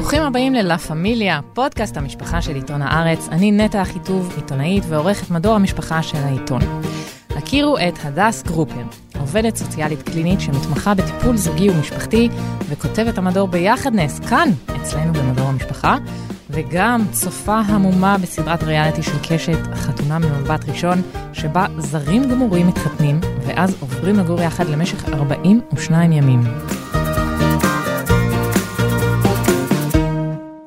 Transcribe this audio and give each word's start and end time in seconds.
ברוכים 0.00 0.22
הבאים 0.22 0.54
ללה 0.54 0.78
פמיליה, 0.78 1.40
פודקאסט 1.54 1.96
המשפחה 1.96 2.42
של 2.42 2.54
עיתון 2.54 2.82
הארץ. 2.82 3.28
אני 3.28 3.52
נטע 3.52 3.82
אחיטוב, 3.82 4.32
עיתונאית 4.36 4.84
ועורכת 4.88 5.30
מדור 5.30 5.54
המשפחה 5.54 6.02
של 6.02 6.16
העיתון. 6.16 6.60
הכירו 7.30 7.78
את 7.78 7.98
הדס 8.02 8.42
גרופר, 8.42 8.82
עובדת 9.20 9.56
סוציאלית 9.56 10.02
קלינית 10.02 10.40
שמתמחה 10.40 10.94
בטיפול 10.94 11.36
זוגי 11.36 11.70
ומשפחתי, 11.70 12.28
וכותבת 12.68 13.18
המדור 13.18 13.48
ביחד 13.48 13.94
נס 13.94 14.18
כאן, 14.18 14.48
אצלנו 14.82 15.12
במדור 15.12 15.46
המשפחה, 15.46 15.96
וגם 16.50 17.04
צופה 17.12 17.58
המומה 17.58 18.18
בסדרת 18.18 18.62
ריאליטי 18.62 19.02
של 19.02 19.18
קשת, 19.28 19.58
חתונה 19.74 20.18
ממבט 20.18 20.68
ראשון, 20.68 21.02
שבה 21.32 21.66
זרים 21.78 22.30
גמורים 22.30 22.68
מתחתנים, 22.68 23.20
ואז 23.46 23.76
עוברים 23.80 24.16
לגור 24.16 24.40
יחד 24.40 24.68
למשך 24.68 25.08
42 25.08 26.12
ימים. 26.12 26.40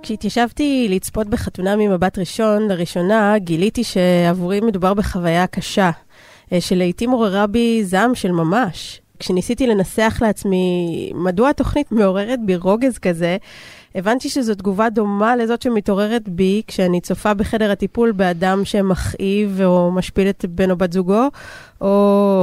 כשהתיישבתי 0.03 0.87
לצפות 0.89 1.27
בחתונה 1.27 1.75
ממבט 1.75 2.19
ראשון, 2.19 2.67
לראשונה 2.67 3.35
גיליתי 3.37 3.83
שעבורי 3.83 4.61
מדובר 4.61 4.93
בחוויה 4.93 5.47
קשה, 5.47 5.91
אה, 6.53 6.61
שלעיתים 6.61 7.11
עוררה 7.11 7.47
בי 7.47 7.83
זעם 7.83 8.15
של 8.15 8.31
ממש. 8.31 9.01
כשניסיתי 9.19 9.67
לנסח 9.67 10.17
לעצמי 10.21 11.11
מדוע 11.15 11.49
התוכנית 11.49 11.91
מעוררת 11.91 12.39
בי 12.45 12.55
רוגז 12.55 12.97
כזה, 12.97 13.37
הבנתי 13.95 14.29
שזו 14.29 14.55
תגובה 14.55 14.89
דומה 14.89 15.35
לזאת 15.35 15.61
שמתעוררת 15.61 16.29
בי 16.29 16.61
כשאני 16.67 17.01
צופה 17.01 17.33
בחדר 17.33 17.71
הטיפול 17.71 18.11
באדם 18.11 18.65
שמכאיב 18.65 19.61
או 19.65 19.91
משפיל 19.91 20.29
את 20.29 20.45
בן 20.49 20.71
או 20.71 20.75
בת 20.75 20.93
זוגו, 20.93 21.27
או 21.81 21.87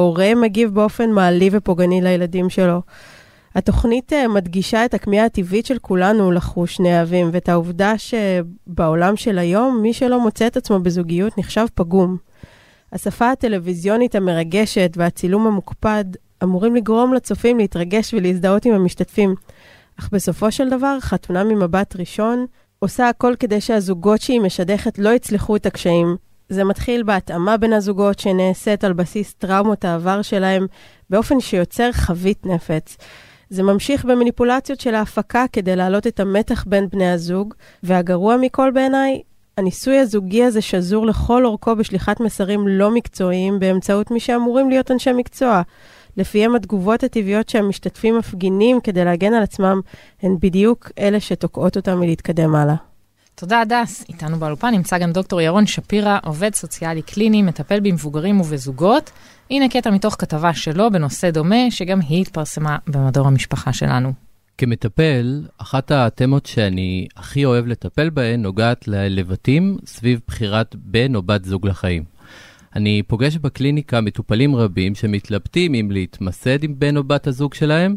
הורה 0.00 0.34
מגיב 0.34 0.74
באופן 0.74 1.10
מעליב 1.10 1.52
ופוגעני 1.56 2.00
לילדים 2.00 2.50
שלו. 2.50 2.82
התוכנית 3.54 4.12
אה, 4.12 4.28
מדגישה 4.28 4.84
את 4.84 4.94
הכמיהה 4.94 5.26
הטבעית 5.26 5.66
של 5.66 5.78
כולנו 5.78 6.32
לחוש 6.32 6.80
נאהבים, 6.80 7.30
ואת 7.32 7.48
העובדה 7.48 7.94
שבעולם 7.98 9.16
של 9.16 9.38
היום, 9.38 9.82
מי 9.82 9.92
שלא 9.92 10.20
מוצא 10.20 10.46
את 10.46 10.56
עצמו 10.56 10.80
בזוגיות 10.80 11.38
נחשב 11.38 11.66
פגום. 11.74 12.16
השפה 12.92 13.30
הטלוויזיונית 13.30 14.14
המרגשת 14.14 14.92
והצילום 14.96 15.46
המוקפד 15.46 16.04
אמורים 16.42 16.74
לגרום 16.74 17.14
לצופים 17.14 17.58
להתרגש 17.58 18.14
ולהזדהות 18.14 18.64
עם 18.64 18.72
המשתתפים. 18.74 19.34
אך 20.00 20.08
בסופו 20.12 20.52
של 20.52 20.70
דבר, 20.70 20.96
חתונה 21.00 21.44
ממבט 21.44 21.96
ראשון 21.96 22.46
עושה 22.78 23.08
הכל 23.08 23.34
כדי 23.38 23.60
שהזוגות 23.60 24.20
שהיא 24.20 24.40
משדכת 24.40 24.98
לא 24.98 25.10
יצלחו 25.10 25.56
את 25.56 25.66
הקשיים. 25.66 26.16
זה 26.48 26.64
מתחיל 26.64 27.02
בהתאמה 27.02 27.56
בין 27.56 27.72
הזוגות 27.72 28.18
שנעשית 28.18 28.84
על 28.84 28.92
בסיס 28.92 29.34
טראומות 29.34 29.84
העבר 29.84 30.22
שלהם, 30.22 30.66
באופן 31.10 31.40
שיוצר 31.40 31.92
חבית 31.92 32.46
נפץ. 32.46 32.96
זה 33.50 33.62
ממשיך 33.62 34.04
במניפולציות 34.04 34.80
של 34.80 34.94
ההפקה 34.94 35.44
כדי 35.52 35.76
להעלות 35.76 36.06
את 36.06 36.20
המתח 36.20 36.64
בין 36.68 36.88
בני 36.88 37.10
הזוג, 37.10 37.54
והגרוע 37.82 38.36
מכל 38.36 38.70
בעיניי, 38.70 39.20
הניסוי 39.56 39.98
הזוגי 39.98 40.44
הזה 40.44 40.60
שזור 40.60 41.06
לכל 41.06 41.46
אורכו 41.46 41.76
בשליחת 41.76 42.20
מסרים 42.20 42.68
לא 42.68 42.90
מקצועיים 42.90 43.58
באמצעות 43.58 44.10
מי 44.10 44.20
שאמורים 44.20 44.70
להיות 44.70 44.90
אנשי 44.90 45.12
מקצוע. 45.12 45.62
לפיהם 46.16 46.54
התגובות 46.54 47.04
הטבעיות 47.04 47.48
שהמשתתפים 47.48 48.18
מפגינים 48.18 48.80
כדי 48.80 49.04
להגן 49.04 49.34
על 49.34 49.42
עצמם, 49.42 49.80
הן 50.22 50.36
בדיוק 50.40 50.90
אלה 50.98 51.20
שתוקעות 51.20 51.76
אותם 51.76 52.00
מלהתקדם 52.00 52.54
הלאה. 52.54 52.74
תודה, 53.34 53.60
הדס. 53.60 54.04
איתנו 54.08 54.38
באולפן 54.38 54.74
נמצא 54.74 54.98
גם 54.98 55.12
דוקטור 55.12 55.40
ירון 55.40 55.66
שפירא, 55.66 56.18
עובד 56.24 56.54
סוציאלי 56.54 57.02
קליני, 57.02 57.42
מטפל 57.42 57.80
במבוגרים 57.80 58.40
ובזוגות. 58.40 59.10
הנה 59.50 59.68
קטע 59.68 59.90
מתוך 59.90 60.16
כתבה 60.18 60.54
שלו 60.54 60.90
בנושא 60.90 61.30
דומה, 61.30 61.70
שגם 61.70 62.00
היא 62.00 62.20
התפרסמה 62.20 62.78
במדור 62.86 63.26
המשפחה 63.26 63.72
שלנו. 63.72 64.12
כמטפל, 64.58 65.42
אחת 65.58 65.90
התמות 65.90 66.46
שאני 66.46 67.06
הכי 67.16 67.44
אוהב 67.44 67.66
לטפל 67.66 68.10
בהן 68.10 68.42
נוגעת 68.42 68.88
ללבטים 68.88 69.78
סביב 69.86 70.20
בחירת 70.26 70.76
בן 70.78 71.14
או 71.14 71.22
בת 71.22 71.44
זוג 71.44 71.66
לחיים. 71.66 72.04
אני 72.76 73.02
פוגש 73.06 73.36
בקליניקה 73.36 74.00
מטופלים 74.00 74.56
רבים 74.56 74.94
שמתלבטים 74.94 75.74
אם 75.74 75.90
להתמסד 75.90 76.64
עם 76.64 76.74
בן 76.78 76.96
או 76.96 77.04
בת 77.04 77.26
הזוג 77.26 77.54
שלהם, 77.54 77.96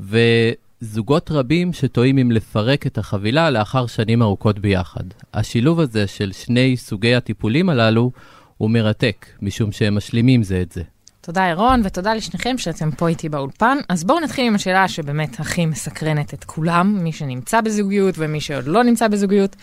וזוגות 0.00 1.30
רבים 1.30 1.72
שטועים 1.72 2.18
אם 2.18 2.30
לפרק 2.30 2.86
את 2.86 2.98
החבילה 2.98 3.50
לאחר 3.50 3.86
שנים 3.86 4.22
ארוכות 4.22 4.58
ביחד. 4.58 5.04
השילוב 5.34 5.80
הזה 5.80 6.06
של 6.06 6.32
שני 6.32 6.76
סוגי 6.76 7.14
הטיפולים 7.14 7.68
הללו 7.68 8.10
הוא 8.58 8.70
מרתק, 8.70 9.26
משום 9.42 9.72
שהם 9.72 9.96
משלימים 9.96 10.42
זה 10.42 10.62
את 10.62 10.72
זה. 10.72 10.82
תודה, 11.20 11.42
ירון, 11.50 11.80
ותודה 11.84 12.14
לשניכם 12.14 12.58
שאתם 12.58 12.90
פה 12.90 13.08
איתי 13.08 13.28
באולפן. 13.28 13.78
אז 13.88 14.04
בואו 14.04 14.20
נתחיל 14.20 14.46
עם 14.46 14.54
השאלה 14.54 14.88
שבאמת 14.88 15.40
הכי 15.40 15.66
מסקרנת 15.66 16.34
את 16.34 16.44
כולם, 16.44 16.98
מי 17.00 17.12
שנמצא 17.12 17.60
בזוגיות 17.60 18.14
ומי 18.18 18.40
שעוד 18.40 18.66
לא 18.66 18.84
נמצא 18.84 19.08
בזוגיות. 19.08 19.56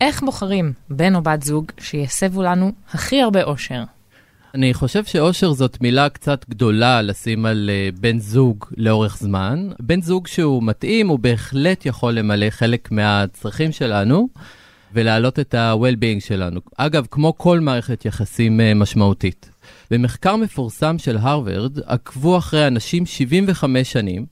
איך 0.00 0.22
בוחרים 0.22 0.72
בן 0.90 1.14
או 1.14 1.22
בת 1.22 1.42
זוג 1.42 1.72
שיסבו 1.78 2.42
לנו 2.42 2.72
הכי 2.92 3.22
הרבה 3.22 3.42
אושר? 3.42 3.82
אני 4.54 4.74
חושב 4.74 5.04
שאושר 5.04 5.52
זאת 5.52 5.80
מילה 5.80 6.08
קצת 6.08 6.44
גדולה 6.50 7.02
לשים 7.02 7.46
על 7.46 7.70
uh, 7.70 8.00
בן 8.00 8.18
זוג 8.18 8.64
לאורך 8.76 9.16
זמן. 9.16 9.68
בן 9.80 10.02
זוג 10.02 10.26
שהוא 10.26 10.62
מתאים, 10.62 11.08
הוא 11.08 11.18
בהחלט 11.18 11.86
יכול 11.86 12.12
למלא 12.12 12.50
חלק 12.50 12.90
מהצרכים 12.90 13.72
שלנו 13.72 14.28
ולהעלות 14.94 15.38
את 15.38 15.54
ה-well-being 15.54 16.20
שלנו. 16.20 16.60
אגב, 16.76 17.06
כמו 17.10 17.38
כל 17.38 17.60
מערכת 17.60 18.04
יחסים 18.04 18.60
uh, 18.60 18.62
משמעותית. 18.74 19.50
במחקר 19.90 20.36
מפורסם 20.36 20.98
של 20.98 21.16
הרווארד 21.16 21.78
עקבו 21.86 22.38
אחרי 22.38 22.66
אנשים 22.66 23.06
75 23.06 23.92
שנים 23.92 24.26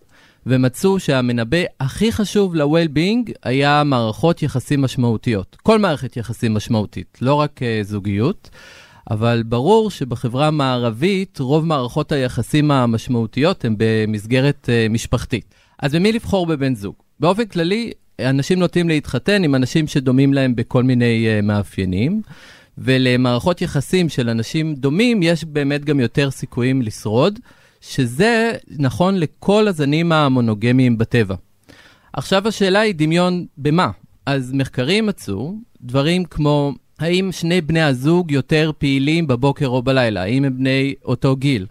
ומצאו 0.46 1.00
שהמנבא 1.00 1.58
הכי 1.80 2.12
חשוב 2.12 2.54
ל-well-being 2.54 3.32
היה 3.42 3.84
מערכות 3.84 4.42
יחסים 4.42 4.82
משמעותיות. 4.82 5.56
כל 5.62 5.78
מערכת 5.78 6.16
יחסים 6.16 6.54
משמעותית, 6.54 7.18
לא 7.20 7.34
רק 7.34 7.60
uh, 7.62 7.86
זוגיות. 7.86 8.50
אבל 9.10 9.42
ברור 9.46 9.90
שבחברה 9.90 10.46
המערבית 10.46 11.38
רוב 11.38 11.66
מערכות 11.66 12.12
היחסים 12.12 12.70
המשמעותיות 12.70 13.64
הן 13.64 13.74
במסגרת 13.78 14.68
uh, 14.68 14.92
משפחתית. 14.92 15.54
אז 15.78 15.94
במי 15.94 16.12
לבחור 16.12 16.46
בבן 16.46 16.74
זוג? 16.74 16.94
באופן 17.20 17.44
כללי, 17.44 17.92
אנשים 18.24 18.58
נוטים 18.58 18.88
להתחתן 18.88 19.44
עם 19.44 19.54
אנשים 19.54 19.86
שדומים 19.86 20.34
להם 20.34 20.56
בכל 20.56 20.82
מיני 20.82 21.26
uh, 21.26 21.44
מאפיינים, 21.44 22.22
ולמערכות 22.78 23.62
יחסים 23.62 24.08
של 24.08 24.28
אנשים 24.28 24.74
דומים 24.74 25.22
יש 25.22 25.44
באמת 25.44 25.84
גם 25.84 26.00
יותר 26.00 26.30
סיכויים 26.30 26.82
לשרוד, 26.82 27.38
שזה 27.80 28.52
נכון 28.78 29.16
לכל 29.16 29.68
הזנים 29.68 30.12
המונוגמיים 30.12 30.98
בטבע. 30.98 31.34
עכשיו 32.12 32.48
השאלה 32.48 32.80
היא 32.80 32.94
דמיון 32.94 33.46
במה? 33.58 33.90
אז 34.26 34.52
מחקרים 34.52 35.06
מצאו 35.06 35.54
דברים 35.82 36.24
כמו 36.24 36.72
האם 36.98 37.32
שני 37.32 37.60
בני 37.60 37.82
הזוג 37.82 38.32
יותר 38.32 38.70
פעילים 38.78 39.26
בבוקר 39.26 39.66
או 39.66 39.82
בלילה? 39.82 40.22
האם 40.22 40.44
הם 40.44 40.58
בני 40.58 40.94
אותו 41.04 41.36
גיל? 41.36 41.66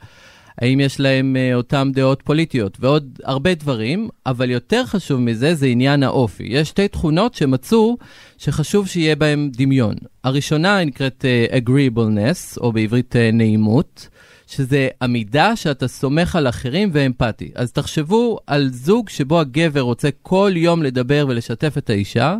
האם 0.62 0.80
יש 0.80 1.00
להם 1.00 1.36
uh, 1.36 1.56
אותם 1.56 1.92
דעות 1.94 2.22
פוליטיות? 2.22 2.78
ועוד 2.80 3.20
הרבה 3.24 3.53
דברים, 3.53 4.09
אבל 4.25 4.50
יותר 4.50 4.86
חשוב 4.86 5.20
מזה 5.20 5.56
זה 5.56 5.66
עניין 5.66 6.03
האופי. 6.03 6.44
יש 6.50 6.68
שתי 6.68 6.88
תכונות 6.88 7.34
שמצאו 7.34 7.97
שחשוב 8.38 8.88
שיהיה 8.88 9.16
בהם 9.16 9.50
דמיון. 9.53 9.96
הראשונה 10.24 10.84
נקראת 10.84 11.25
uh, 11.25 11.53
agreeableness, 11.53 12.62
או 12.62 12.72
בעברית 12.72 13.16
uh, 13.16 13.36
נעימות. 13.36 14.08
שזה 14.47 14.88
עמידה 15.02 15.56
שאתה 15.56 15.88
סומך 15.88 16.36
על 16.36 16.47
אחרים 16.47 16.90
ואמפתי. 16.94 17.52
אז 17.56 17.72
תחשבו 17.72 18.40
על 18.47 18.70
זוג 18.72 19.09
שבו 19.09 19.40
הגבר 19.40 19.81
רוצה 19.81 20.09
כל 20.22 20.52
יום 20.56 20.84
לדבר 20.84 21.26
ולשתף 21.30 21.78
את 21.78 21.90
האישה, 21.90 22.38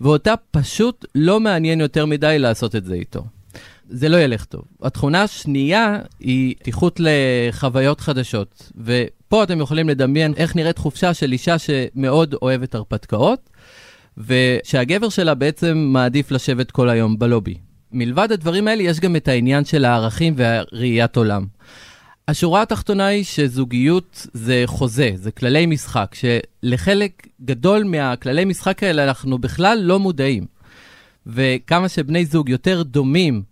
ואותה 0.00 0.34
פשוט 0.50 1.04
לא 1.14 1.40
מעניין 1.40 1.80
יותר 1.80 2.06
מדי 2.06 2.36
לעשות 2.38 2.76
את 2.76 2.84
זה 2.84 2.94
איתו. 2.94 3.24
זה 3.88 4.08
לא 4.08 4.16
ילך 4.16 4.44
טוב. 4.44 4.62
התכונה 4.82 5.22
השנייה 5.22 5.98
היא 6.20 6.54
פתיחות 6.58 7.00
לחוויות 7.00 8.00
חדשות, 8.00 8.72
ופה 8.76 9.42
אתם 9.42 9.60
יכולים 9.60 9.88
לדמיין 9.88 10.34
איך 10.36 10.56
נראית 10.56 10.78
חופשה 10.78 11.14
של 11.14 11.32
אישה 11.32 11.56
שמאוד 11.58 12.34
אוהבת 12.42 12.74
הרפתקאות, 12.74 13.50
ושהגבר 14.18 15.08
שלה 15.08 15.34
בעצם 15.34 15.78
מעדיף 15.78 16.30
לשבת 16.30 16.70
כל 16.70 16.88
היום 16.88 17.18
בלובי. 17.18 17.54
מלבד 17.92 18.32
הדברים 18.32 18.68
האלה, 18.68 18.82
יש 18.82 19.00
גם 19.00 19.16
את 19.16 19.28
העניין 19.28 19.64
של 19.64 19.84
הערכים 19.84 20.34
והראיית 20.36 21.16
עולם. 21.16 21.46
השורה 22.28 22.62
התחתונה 22.62 23.06
היא 23.06 23.24
שזוגיות 23.24 24.26
זה 24.32 24.62
חוזה, 24.66 25.10
זה 25.14 25.30
כללי 25.30 25.66
משחק, 25.66 26.14
שלחלק 26.14 27.26
גדול 27.44 27.84
מהכללי 27.84 28.44
משחק 28.44 28.82
האלה 28.82 29.04
אנחנו 29.04 29.38
בכלל 29.38 29.78
לא 29.82 29.98
מודעים. 29.98 30.46
וכמה 31.26 31.88
שבני 31.88 32.24
זוג 32.24 32.48
יותר 32.48 32.82
דומים 32.82 33.42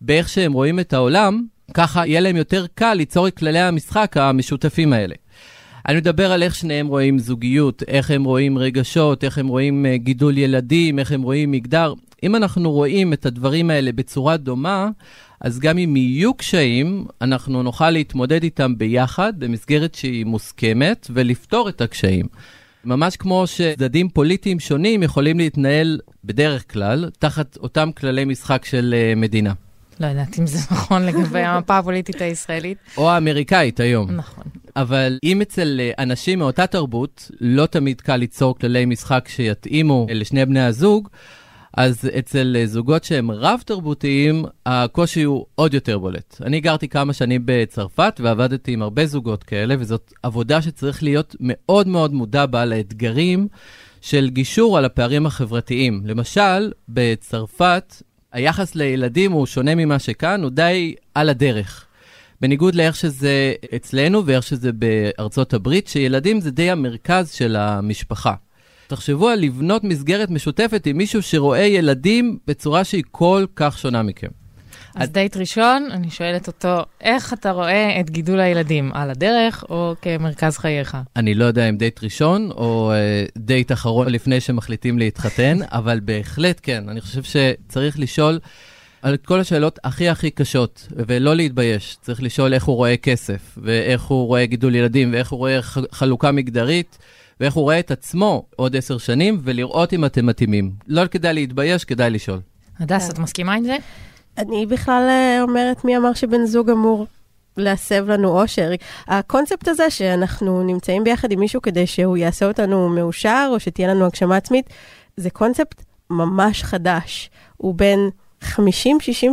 באיך 0.00 0.28
שהם 0.28 0.52
רואים 0.52 0.80
את 0.80 0.92
העולם, 0.92 1.44
ככה 1.74 2.06
יהיה 2.06 2.20
להם 2.20 2.36
יותר 2.36 2.66
קל 2.74 2.94
ליצור 2.94 3.28
את 3.28 3.36
כללי 3.36 3.58
המשחק 3.58 4.16
המשותפים 4.16 4.92
האלה. 4.92 5.14
אני 5.88 5.96
מדבר 5.96 6.32
על 6.32 6.42
איך 6.42 6.54
שניהם 6.54 6.86
רואים 6.86 7.18
זוגיות, 7.18 7.82
איך 7.88 8.10
הם 8.10 8.24
רואים 8.24 8.58
רגשות, 8.58 9.24
איך 9.24 9.38
הם 9.38 9.48
רואים 9.48 9.86
uh, 9.86 9.96
גידול 9.96 10.38
ילדים, 10.38 10.98
איך 10.98 11.12
הם 11.12 11.22
רואים 11.22 11.50
מגדר. 11.50 11.94
אם 12.22 12.36
אנחנו 12.36 12.72
רואים 12.72 13.12
את 13.12 13.26
הדברים 13.26 13.70
האלה 13.70 13.92
בצורה 13.92 14.36
דומה, 14.36 14.88
אז 15.40 15.58
גם 15.58 15.78
אם 15.78 15.96
יהיו 15.96 16.34
קשיים, 16.34 17.06
אנחנו 17.20 17.62
נוכל 17.62 17.90
להתמודד 17.90 18.42
איתם 18.42 18.78
ביחד 18.78 19.32
במסגרת 19.38 19.94
שהיא 19.94 20.26
מוסכמת 20.26 21.06
ולפתור 21.10 21.68
את 21.68 21.80
הקשיים. 21.80 22.26
ממש 22.84 23.16
כמו 23.16 23.46
שצדדים 23.46 24.08
פוליטיים 24.08 24.60
שונים 24.60 25.02
יכולים 25.02 25.38
להתנהל 25.38 26.00
בדרך 26.24 26.72
כלל 26.72 27.10
תחת 27.18 27.56
אותם 27.56 27.92
כללי 27.92 28.24
משחק 28.24 28.64
של 28.64 28.94
אה, 28.96 29.14
מדינה. 29.16 29.52
לא 30.00 30.06
יודעת 30.06 30.38
אם 30.38 30.46
זה 30.46 30.58
נכון 30.70 31.06
לגבי 31.06 31.38
המפה 31.46 31.78
הפוליטית 31.78 32.22
הישראלית. 32.22 32.78
או 32.96 33.10
האמריקאית 33.10 33.80
היום. 33.80 34.10
נכון. 34.10 34.44
אבל 34.76 35.18
אם 35.24 35.40
אצל 35.40 35.80
אה, 35.80 36.02
אנשים 36.02 36.38
מאותה 36.38 36.66
תרבות 36.66 37.30
לא 37.40 37.66
תמיד 37.66 38.00
קל 38.00 38.16
ליצור 38.16 38.58
כללי 38.58 38.84
משחק 38.84 39.28
שיתאימו 39.28 40.06
אה, 40.08 40.14
לשני 40.14 40.46
בני 40.46 40.60
הזוג, 40.60 41.08
אז 41.74 42.10
אצל 42.18 42.56
אה, 42.60 42.66
זוגות 42.66 43.04
שהם 43.04 43.30
רב-תרבותיים, 43.30 44.44
הקושי 44.66 45.22
הוא 45.22 45.46
עוד 45.54 45.74
יותר 45.74 45.98
בולט. 45.98 46.36
אני 46.44 46.60
גרתי 46.60 46.88
כמה 46.88 47.12
שנים 47.12 47.42
בצרפת 47.44 48.20
ועבדתי 48.22 48.72
עם 48.72 48.82
הרבה 48.82 49.06
זוגות 49.06 49.44
כאלה, 49.44 49.74
וזאת 49.78 50.12
עבודה 50.22 50.62
שצריך 50.62 51.02
להיות 51.02 51.36
מאוד 51.40 51.88
מאוד 51.88 52.12
מודע 52.12 52.46
בה 52.46 52.64
לאתגרים 52.64 53.48
של 54.00 54.28
גישור 54.30 54.78
על 54.78 54.84
הפערים 54.84 55.26
החברתיים. 55.26 56.02
למשל, 56.04 56.72
בצרפת, 56.88 58.02
היחס 58.32 58.74
לילדים 58.74 59.32
הוא 59.32 59.46
שונה 59.46 59.74
ממה 59.74 59.98
שכאן, 59.98 60.42
הוא 60.42 60.50
די 60.50 60.94
על 61.14 61.28
הדרך. 61.28 61.84
בניגוד 62.40 62.74
לאיך 62.74 62.96
שזה 62.96 63.52
אצלנו 63.76 64.26
ואיך 64.26 64.42
שזה 64.42 64.70
בארצות 64.72 65.54
הברית, 65.54 65.88
שילדים 65.88 66.40
זה 66.40 66.50
די 66.50 66.70
המרכז 66.70 67.30
של 67.30 67.56
המשפחה. 67.56 68.34
תחשבו 68.86 69.28
על 69.28 69.38
לבנות 69.40 69.84
מסגרת 69.84 70.30
משותפת 70.30 70.86
עם 70.86 70.96
מישהו 70.96 71.22
שרואה 71.22 71.60
ילדים 71.60 72.38
בצורה 72.46 72.84
שהיא 72.84 73.04
כל 73.10 73.46
כך 73.56 73.78
שונה 73.78 74.02
מכם. 74.02 74.28
אז 74.94 75.10
דייט 75.10 75.36
ראשון, 75.36 75.88
אני 75.90 76.10
שואלת 76.10 76.46
אותו, 76.46 76.82
איך 77.00 77.32
אתה 77.32 77.50
רואה 77.50 78.00
את 78.00 78.10
גידול 78.10 78.40
הילדים? 78.40 78.90
על 78.94 79.10
הדרך 79.10 79.64
או 79.70 79.94
כמרכז 80.02 80.58
חייך? 80.58 80.96
אני 81.16 81.34
לא 81.34 81.44
יודע 81.44 81.68
אם 81.68 81.76
דייט 81.76 82.04
ראשון 82.04 82.50
או 82.50 82.92
uh, 82.92 83.30
דייט 83.38 83.72
אחרון 83.72 84.08
לפני 84.08 84.40
שמחליטים 84.40 84.98
להתחתן, 84.98 85.58
אבל 85.78 86.00
בהחלט 86.04 86.60
כן, 86.62 86.88
אני 86.88 87.00
חושב 87.00 87.22
שצריך 87.22 87.98
לשאול 87.98 88.38
על 89.02 89.16
כל 89.16 89.40
השאלות 89.40 89.78
הכי 89.84 90.08
הכי 90.08 90.30
קשות, 90.30 90.88
ולא 90.96 91.36
להתבייש. 91.36 91.96
צריך 92.00 92.22
לשאול 92.22 92.54
איך 92.54 92.64
הוא 92.64 92.76
רואה 92.76 92.96
כסף, 92.96 93.58
ואיך 93.62 94.02
הוא 94.02 94.26
רואה 94.26 94.46
גידול 94.46 94.74
ילדים, 94.74 95.12
ואיך 95.12 95.30
הוא 95.30 95.38
רואה 95.38 95.58
חלוקה 95.92 96.32
מגדרית. 96.32 96.98
ואיך 97.40 97.54
הוא 97.54 97.62
רואה 97.62 97.78
את 97.78 97.90
עצמו 97.90 98.46
עוד 98.56 98.76
עשר 98.76 98.98
שנים, 98.98 99.40
ולראות 99.44 99.92
אם 99.92 100.04
אתם 100.04 100.26
מתאימים. 100.26 100.72
לא 100.86 101.06
כדאי 101.06 101.34
להתבייש, 101.34 101.84
כדאי 101.84 102.10
לשאול. 102.10 102.40
הדס, 102.78 103.10
את 103.10 103.18
מסכימה 103.18 103.54
עם 103.54 103.64
זה? 103.64 103.76
אני 104.38 104.66
בכלל 104.66 105.06
אה, 105.08 105.42
אומרת, 105.42 105.84
מי 105.84 105.96
אמר 105.96 106.12
שבן 106.12 106.44
זוג 106.44 106.70
אמור 106.70 107.06
להסב 107.56 108.10
לנו 108.10 108.40
אושר? 108.40 108.70
הקונספט 109.08 109.68
הזה 109.68 109.90
שאנחנו 109.90 110.62
נמצאים 110.62 111.04
ביחד 111.04 111.32
עם 111.32 111.40
מישהו 111.40 111.62
כדי 111.62 111.86
שהוא 111.86 112.16
יעשה 112.16 112.46
אותנו 112.46 112.88
מאושר, 112.88 113.48
או 113.52 113.60
שתהיה 113.60 113.88
לנו 113.88 114.06
הגשמה 114.06 114.36
עצמית, 114.36 114.70
זה 115.16 115.30
קונספט 115.30 115.84
ממש 116.10 116.62
חדש. 116.62 117.30
הוא 117.56 117.74
בין 117.74 118.10
50-60 118.44 118.46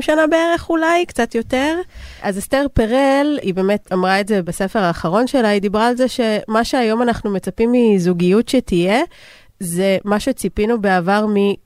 שנה 0.01 0.27
בערך 0.27 0.69
אולי, 0.69 1.05
קצת 1.05 1.35
יותר. 1.35 1.77
אז 2.21 2.39
אסתר 2.39 2.65
פרל, 2.73 3.39
היא 3.41 3.53
באמת 3.53 3.93
אמרה 3.93 4.19
את 4.19 4.27
זה 4.27 4.41
בספר 4.41 4.79
האחרון 4.79 5.27
שלה, 5.27 5.47
היא 5.47 5.61
דיברה 5.61 5.87
על 5.87 5.95
זה 5.97 6.05
שמה 6.07 6.63
שהיום 6.63 7.01
אנחנו 7.01 7.31
מצפים 7.31 7.71
מזוגיות 7.71 8.49
שתהיה, 8.49 8.99
זה 9.59 9.97
מה 10.05 10.19
שציפינו 10.19 10.81
בעבר 10.81 11.25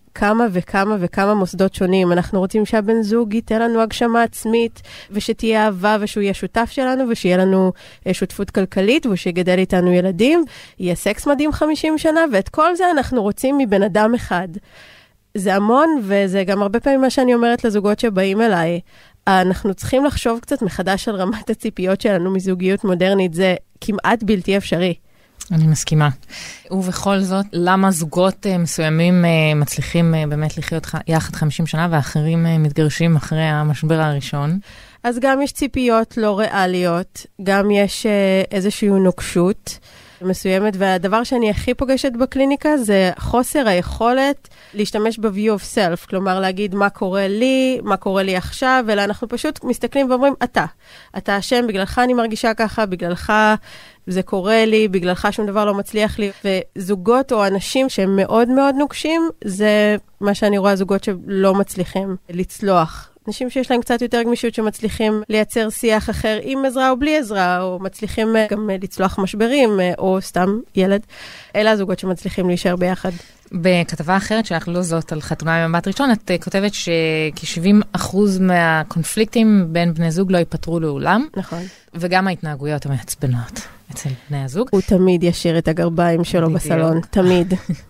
מכמה 0.10 0.48
וכמה 0.52 0.98
וכמה 1.00 1.34
מוסדות 1.34 1.74
שונים. 1.74 2.12
אנחנו 2.12 2.40
רוצים 2.40 2.66
שהבן 2.66 3.02
זוג 3.02 3.34
ייתן 3.34 3.62
לנו 3.62 3.82
הגשמה 3.82 4.24
עצמית, 4.24 4.82
ושתהיה 5.12 5.66
אהבה, 5.66 5.98
ושהוא 6.00 6.22
יהיה 6.22 6.34
שותף 6.34 6.70
שלנו, 6.72 7.10
ושיהיה 7.10 7.38
לנו 7.38 7.72
אה, 8.08 8.14
שותפות 8.14 8.50
כלכלית, 8.50 9.06
ושיגדל 9.06 9.58
איתנו 9.58 9.94
ילדים, 9.94 10.44
יהיה 10.80 10.96
סקס 10.96 11.28
מדהים 11.28 11.52
50 11.52 11.98
שנה, 11.98 12.26
ואת 12.34 12.50
כל 12.50 12.76
זה 12.76 12.92
אנחנו 12.92 13.22
רוצים 13.22 13.58
מבן 13.58 13.84
אדם 13.84 14.14
אחד. 14.16 14.48
זה 15.36 15.56
המון, 15.56 16.02
וזה 16.04 16.44
גם 16.44 16.62
הרבה 16.62 16.80
פעמים 16.80 17.02
מה 17.02 17.10
שאני 17.10 17.34
אומרת 17.34 17.64
לזוגות 17.64 18.00
שבאים 18.00 18.42
אליי. 18.42 18.80
אנחנו 19.28 19.74
צריכים 19.74 20.06
לחשוב 20.06 20.40
קצת 20.40 20.62
מחדש 20.62 21.08
על 21.08 21.16
רמת 21.16 21.50
הציפיות 21.50 22.02
שלנו 22.02 22.32
מזוגיות 22.32 22.84
מודרנית, 22.84 23.34
זה 23.34 23.56
כמעט 23.82 24.24
בלתי 24.24 24.58
אפשרי. 24.58 24.94
אני 25.52 25.68
מסכימה. 25.68 26.10
ובכל 26.72 27.20
זאת, 27.20 27.46
למה 27.54 27.92
זוגות 27.92 28.46
uh, 28.46 28.58
מסוימים 28.58 29.26
uh, 29.26 29.56
מצליחים 29.56 30.14
uh, 30.14 30.30
באמת 30.30 30.58
לחיות 30.58 30.88
יחד 31.08 31.36
50 31.36 31.68
שנה 31.68 31.88
ואחרים 31.92 32.64
מתגרשים 32.64 33.16
אחרי 33.16 33.42
המשבר 33.44 34.02
הראשון? 34.02 34.60
אז 35.04 35.20
גם 35.22 35.42
יש 35.42 35.52
ציפיות 35.52 36.18
לא 36.18 36.40
ריאליות, 36.40 37.26
גם 37.44 37.72
יש 37.72 38.06
איזושהי 38.52 38.90
נוקשות. 38.90 39.80
מסוימת, 40.22 40.74
והדבר 40.78 41.24
שאני 41.24 41.50
הכי 41.50 41.74
פוגשת 41.74 42.12
בקליניקה 42.12 42.78
זה 42.78 43.12
חוסר 43.20 43.68
היכולת 43.68 44.48
להשתמש 44.74 45.20
ב-view 45.20 45.60
of 45.60 45.76
self, 45.76 46.10
כלומר 46.10 46.40
להגיד 46.40 46.76
מה 46.76 46.90
קורה 46.90 47.28
לי, 47.28 47.80
מה 47.84 47.98
קורה 47.98 48.24
לי 48.24 48.36
עכשיו, 48.36 48.86
אלא 48.90 49.04
אנחנו 49.04 49.30
פשוט 49.30 49.64
מסתכלים 49.64 50.10
ואומרים, 50.10 50.34
אתה. 50.44 50.66
אתה 51.18 51.38
אשם, 51.38 51.68
בגללך 51.68 52.00
אני 52.00 52.14
מרגישה 52.14 52.54
ככה, 52.54 52.86
בגללך 52.86 53.34
זה 54.08 54.24
קורה 54.24 54.66
לי, 54.66 54.88
בגללך 54.88 55.28
שום 55.32 55.48
דבר 55.48 55.66
לא 55.66 55.74
מצליח 55.74 56.20
לי. 56.20 56.32
וזוגות 56.46 57.32
או 57.32 57.48
אנשים 57.48 57.90
שהם 57.90 58.16
מאוד 58.16 58.50
מאוד 58.50 58.76
נוקשים, 58.76 59.30
זה 59.44 59.96
מה 60.22 60.34
שאני 60.34 60.58
רואה, 60.58 60.76
זוגות 60.76 61.04
שלא 61.04 61.54
מצליחים 61.56 62.16
לצלוח 62.30 63.09
אנשים 63.30 63.50
שיש 63.50 63.72
להם 63.72 63.82
קצת 63.82 64.02
יותר 64.02 64.24
גמישות, 64.24 64.54
שמצליחים 64.54 65.22
לייצר 65.30 65.70
שיח 65.70 66.10
אחר 66.10 66.40
עם 66.44 66.66
עזרה 66.66 66.90
או 66.90 66.98
בלי 67.00 67.18
עזרה, 67.18 67.62
או 67.62 67.80
מצליחים 67.82 68.36
אה, 68.36 68.46
גם 68.50 68.70
אה, 68.70 68.76
לצלוח 68.82 69.20
משברים, 69.20 69.80
אה, 69.80 69.92
או 69.98 70.18
סתם 70.22 70.60
ילד. 70.76 71.02
אלה 71.56 71.72
הזוגות 71.72 72.00
שמצליחים 72.00 72.48
להישאר 72.48 72.76
ביחד. 72.76 73.12
בכתבה 73.52 74.18
אחרת 74.18 74.46
שלך, 74.46 74.68
לא 74.68 74.82
זאת, 74.82 75.12
על 75.12 75.22
חתונה 75.22 75.66
עם 75.66 75.72
מבט 75.72 75.88
ראשון, 75.88 76.12
את 76.12 76.32
כותבת 76.44 76.74
שכ-70% 76.74 78.16
מהקונפליקטים 78.40 79.68
בין 79.72 79.94
בני 79.94 80.12
זוג 80.12 80.32
לא 80.32 80.38
ייפתרו 80.38 80.80
לעולם. 80.80 81.28
נכון. 81.38 81.64
וגם 81.94 82.28
ההתנהגויות 82.28 82.86
המעצבנות 82.86 83.62
אצל 83.92 84.10
בני 84.30 84.44
הזוג. 84.44 84.68
הוא 84.72 84.82
תמיד 84.82 85.24
ישאיר 85.24 85.58
את 85.58 85.68
הגרביים 85.68 86.24
שלו 86.24 86.48
בדיוק. 86.48 86.62
בסלון, 86.62 87.02
תמיד. 87.12 87.54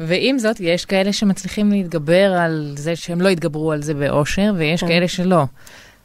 ועם 0.00 0.38
זאת, 0.38 0.56
יש 0.60 0.84
כאלה 0.84 1.12
שמצליחים 1.12 1.70
להתגבר 1.70 2.32
על 2.32 2.74
זה 2.76 2.96
שהם 2.96 3.20
לא 3.20 3.28
התגברו 3.28 3.72
על 3.72 3.82
זה 3.82 3.94
באושר, 3.94 4.52
ויש 4.56 4.80
כן. 4.80 4.86
כאלה 4.88 5.08
שלא. 5.08 5.44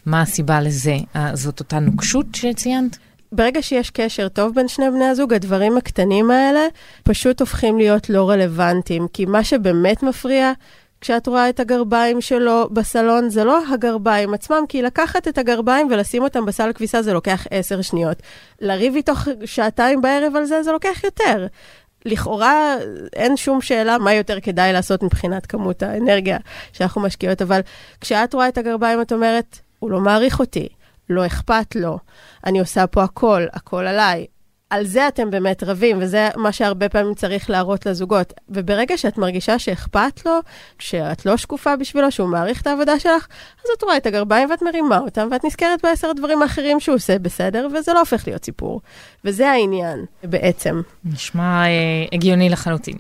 מה 0.06 0.21
הסיבה 0.21 0.62
לזה? 0.62 0.97
אה, 1.15 1.31
זאת 1.33 1.59
אותה 1.59 1.80
נוקשות 1.80 2.25
שציינת? 2.36 2.97
ברגע 3.31 3.62
שיש 3.62 3.89
קשר 3.89 4.27
טוב 4.27 4.56
בין 4.56 4.68
שני 4.68 4.91
בני 4.91 5.06
הזוג, 5.06 5.33
הדברים 5.33 5.77
הקטנים 5.77 6.31
האלה 6.31 6.68
פשוט 7.03 7.39
הופכים 7.39 7.77
להיות 7.77 8.10
לא 8.10 8.29
רלוונטיים. 8.29 9.08
כי 9.13 9.25
מה 9.25 9.43
שבאמת 9.43 10.03
מפריע 10.03 10.51
כשאת 11.01 11.27
רואה 11.27 11.50
את 11.50 11.60
הגרביים 11.60 12.22
שלו 12.22 12.69
בסלון, 12.72 13.29
זה 13.29 13.43
לא 13.43 13.60
הגרביים 13.74 14.34
עצמם, 14.34 14.63
כי 14.69 14.81
לקחת 14.81 15.27
את 15.27 15.38
הגרביים 15.38 15.88
ולשים 15.91 16.24
אותם 16.24 16.46
בסל 16.46 16.72
כביסה 16.74 17.01
זה 17.01 17.13
לוקח 17.13 17.48
עשר 17.51 17.81
שניות. 17.81 18.17
לריב 18.62 18.96
איתו 18.96 19.13
שעתיים 19.46 20.01
בערב 20.01 20.36
על 20.36 20.46
זה, 20.46 20.63
זה 20.63 20.72
לוקח 20.72 21.03
יותר. 21.03 21.48
לכאורה 22.06 22.75
אין 23.13 23.38
שום 23.38 23.62
שאלה 23.62 23.98
מה 23.98 24.13
יותר 24.13 24.39
כדאי 24.39 24.74
לעשות 24.74 25.03
מבחינת 25.03 25.46
כמות 25.46 25.84
האנרגיה 25.84 26.38
שאנחנו 26.74 27.01
משקיעות, 27.01 27.41
אבל 27.41 27.60
כשאת 28.01 28.34
רואה 28.34 28.48
את 28.48 28.58
הגרביים 28.58 29.01
את 29.01 29.13
אומרת, 29.13 29.60
הוא 29.79 29.91
לא 29.91 30.00
מעריך 30.00 30.39
אותי, 30.39 30.68
לא 31.10 31.25
אכפת 31.25 31.75
לו, 31.75 32.00
אני 32.46 32.60
עושה 32.60 32.88
פה 32.88 33.03
הכל, 33.03 33.46
הכל 33.53 33.88
עליי, 33.88 34.25
על 34.70 34.86
זה 34.86 35.08
אתם 35.08 35.29
באמת 35.29 35.63
רבים, 35.63 35.98
וזה 36.01 36.29
מה 36.36 36.51
שהרבה 36.51 36.89
פעמים 36.89 37.13
צריך 37.13 37.50
להראות 37.50 37.86
לזוגות. 37.86 38.34
וברגע 38.50 38.98
שאת 38.98 39.18
מרגישה 39.18 39.60
שאכפת 39.60 40.25
לו, 40.25 40.39
שאת 40.79 41.25
לא 41.25 41.38
שקופה 41.38 41.75
בשבילו, 41.75 42.12
שהוא 42.12 42.29
מעריך 42.29 42.62
את 42.62 42.68
העבודה 42.68 43.00
שלך, 43.00 43.27
אז 43.63 43.70
את 43.77 43.84
רואה 43.84 43.98
את 43.98 44.06
הגרביים 44.06 44.50
ואת 44.50 44.62
מרימה 44.62 44.98
אותם, 44.98 45.27
ואת 45.32 45.46
נזכרת 45.46 45.82
בעשר 45.84 46.10
הדברים 46.10 46.41
האחרים 46.41 46.79
שהוא 46.79 46.96
עושה 46.96 47.20
בסדר, 47.20 47.68
וזה 47.74 47.94
לא 47.94 48.00
הופך 48.00 48.27
להיות 48.27 48.46
סיפור. 48.46 48.82
וזה 49.26 49.50
העניין, 49.50 50.06
בעצם. 50.24 50.82
נשמע 51.06 51.66
אה, 51.66 51.70
הגיוני 52.14 52.50
לחלוטין. 52.50 52.98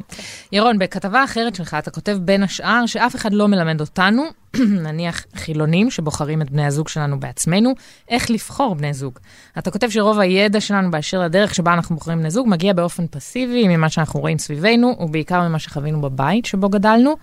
ירון, 0.51 0.79
בכתבה 0.79 1.23
אחרת 1.23 1.55
שלך 1.55 1.73
אתה 1.79 1.91
כותב 1.91 2.17
בין 2.21 2.43
השאר 2.43 2.85
שאף 2.85 3.15
אחד 3.15 3.33
לא 3.33 3.47
מלמד 3.47 3.81
אותנו 3.81 4.23
נניח 4.85 5.25
חילונים 5.35 5.91
שבוחרים 5.91 6.41
את 6.41 6.49
בני 6.49 6.65
הזוג 6.65 6.87
שלנו 6.87 7.19
בעצמנו, 7.19 7.73
איך 8.09 8.31
לבחור 8.31 8.75
בני 8.75 8.93
זוג. 8.93 9.19
אתה 9.57 9.71
כותב 9.71 9.89
שרוב 9.89 10.19
הידע 10.19 10.61
שלנו 10.61 10.91
באשר 10.91 11.19
לדרך 11.19 11.55
שבה 11.55 11.73
אנחנו 11.73 11.95
בוחרים 11.95 12.19
בני 12.19 12.31
זוג 12.31 12.47
מגיע 12.49 12.73
באופן 12.73 13.07
פסיבי 13.07 13.67
ממה 13.67 13.89
שאנחנו 13.89 14.19
רואים 14.19 14.37
סביבנו, 14.37 14.95
ובעיקר 14.99 15.47
ממה 15.47 15.59
שחווינו 15.59 16.01
בבית 16.01 16.45
שבו 16.45 16.69
גדלנו. 16.69 17.15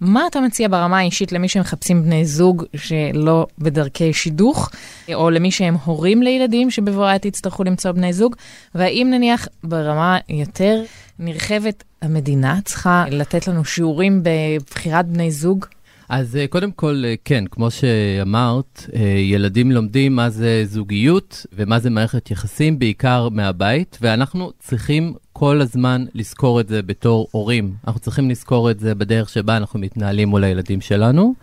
מה 0.00 0.26
אתה 0.26 0.40
מציע 0.40 0.68
ברמה 0.68 0.98
האישית 0.98 1.32
למי 1.32 1.48
שמחפשים 1.48 2.02
בני 2.02 2.24
זוג 2.24 2.64
שלא 2.76 3.46
בדרכי 3.58 4.12
שידוך, 4.12 4.70
או 5.14 5.30
למי 5.30 5.50
שהם 5.50 5.74
הורים 5.84 6.22
לילדים 6.22 6.70
שבבוא 6.70 7.06
העת 7.06 7.24
יצטרכו 7.24 7.64
למצוא 7.64 7.92
בני 7.92 8.12
זוג? 8.12 8.36
והאם 8.74 9.08
נניח 9.10 9.48
ברמה 9.64 10.18
יותר 10.28 10.82
נרחבת, 11.18 11.84
המדינה 12.02 12.58
צריכה 12.64 13.04
לתת 13.10 13.48
לנו 13.48 13.64
שיעורים 13.64 14.22
בבחירת 14.22 15.06
בני 15.06 15.30
זוג? 15.30 15.66
אז 16.08 16.36
אה, 16.36 16.46
קודם 16.46 16.70
כל, 16.72 17.02
אה, 17.06 17.14
כן, 17.24 17.44
כמו 17.50 17.70
שאמרת, 17.70 18.86
אה, 18.96 19.00
ילדים 19.02 19.72
לומדים 19.72 20.16
מה 20.16 20.30
זה 20.30 20.62
זוגיות 20.64 21.46
ומה 21.52 21.78
זה 21.78 21.90
מערכת 21.90 22.30
יחסים, 22.30 22.78
בעיקר 22.78 23.28
מהבית, 23.28 23.98
ואנחנו 24.00 24.50
צריכים 24.58 25.14
כל 25.40 25.60
הזמן 25.60 26.04
לזכור 26.14 26.60
את 26.60 26.68
זה 26.68 26.82
בתור 26.82 27.28
הורים. 27.30 27.74
אנחנו 27.86 28.00
צריכים 28.00 28.30
לזכור 28.30 28.70
את 28.70 28.80
זה 28.80 28.94
בדרך 28.94 29.28
שבה 29.28 29.56
אנחנו 29.56 29.80
מתנהלים 29.80 30.28
מול 30.28 30.44
הילדים 30.44 30.80
שלנו. 30.80 31.34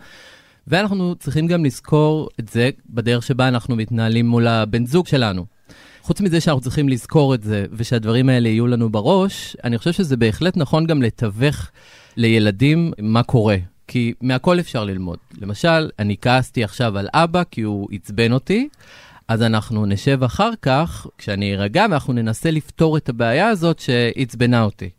ואנחנו 0.66 1.14
צריכים 1.14 1.46
גם 1.46 1.64
לזכור 1.64 2.28
את 2.40 2.48
זה 2.48 2.70
בדרך 2.90 3.22
שבה 3.22 3.48
אנחנו 3.48 3.76
מתנהלים 3.76 4.26
מול 4.28 4.46
הבן 4.46 4.86
זוג 4.86 5.06
שלנו. 5.06 5.46
חוץ 6.02 6.20
מזה 6.20 6.40
שאנחנו 6.40 6.60
צריכים 6.60 6.88
לזכור 6.88 7.34
את 7.34 7.42
זה 7.42 7.66
ושהדברים 7.72 8.28
האלה 8.28 8.48
יהיו 8.48 8.66
לנו 8.66 8.90
בראש, 8.90 9.56
אני 9.64 9.78
חושב 9.78 9.92
שזה 9.92 10.16
בהחלט 10.16 10.56
נכון 10.56 10.86
גם 10.86 11.02
לתווך 11.02 11.70
לילדים 12.16 12.92
מה 12.98 13.22
קורה. 13.22 13.56
כי 13.88 14.12
מהכל 14.20 14.60
אפשר 14.60 14.84
ללמוד. 14.84 15.18
למשל, 15.40 15.90
אני 15.98 16.16
כעסתי 16.20 16.64
עכשיו 16.64 16.98
על 16.98 17.08
אבא 17.14 17.42
כי 17.50 17.62
הוא 17.62 17.88
עצבן 17.92 18.32
אותי, 18.32 18.68
אז 19.28 19.42
אנחנו 19.42 19.86
נשב 19.86 20.22
אחר 20.22 20.50
כך, 20.62 21.06
כשאני 21.18 21.54
ארגע, 21.54 21.86
ואנחנו 21.90 22.12
ננסה 22.12 22.50
לפתור 22.50 22.96
את 22.96 23.08
הבעיה 23.08 23.48
הזאת 23.48 23.78
שעצבנה 23.78 24.62
אותי. 24.62 24.90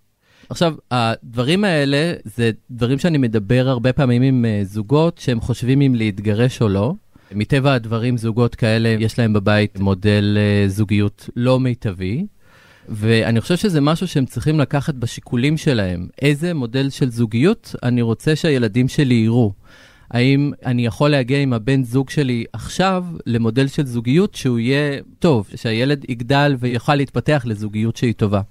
עכשיו, 0.50 0.76
הדברים 0.92 1.64
האלה 1.64 2.14
זה 2.24 2.52
דברים 2.72 3.00
שאני 3.00 3.18
מדבר 3.18 3.68
הרבה 3.68 3.94
פעמים 3.94 4.22
עם 4.22 4.46
uh, 4.46 4.68
זוגות 4.68 5.18
שהם 5.18 5.42
חושבים 5.42 5.82
אם 5.82 5.96
להתגרש 5.96 6.62
או 6.62 6.70
לא. 6.70 6.94
מטבע 7.32 7.74
הדברים, 7.74 8.18
זוגות 8.18 8.56
כאלה, 8.56 8.90
יש 9.00 9.20
להם 9.20 9.34
בבית 9.34 9.80
מודל 9.80 10.38
uh, 10.38 10.70
זוגיות 10.70 11.30
לא 11.36 11.60
מיטבי, 11.60 12.26
ואני 12.90 13.42
חושב 13.42 13.58
שזה 13.58 13.82
משהו 13.82 14.08
שהם 14.08 14.26
צריכים 14.26 14.60
לקחת 14.60 14.94
בשיקולים 14.94 15.58
שלהם. 15.58 16.08
איזה 16.22 16.54
מודל 16.54 16.90
של 16.90 17.10
זוגיות 17.10 17.76
אני 17.84 18.02
רוצה 18.02 18.36
שהילדים 18.36 18.88
שלי 18.88 19.16
יראו. 19.16 19.54
האם 20.12 20.52
אני 20.66 20.86
יכול 20.86 21.10
להגיע 21.10 21.40
עם 21.40 21.54
הבן 21.54 21.84
זוג 21.84 22.10
שלי 22.10 22.46
עכשיו 22.54 23.06
למודל 23.26 23.68
של 23.68 23.86
זוגיות 23.86 24.36
שהוא 24.36 24.60
יהיה 24.60 25.02
טוב, 25.20 25.50
שהילד 25.56 26.06
יגדל 26.10 26.56
ויוכל 26.60 26.96
להתפתח 26.96 27.44
לזוגיות 27.46 27.98
שהיא 27.98 28.14
טובה. 28.14 28.42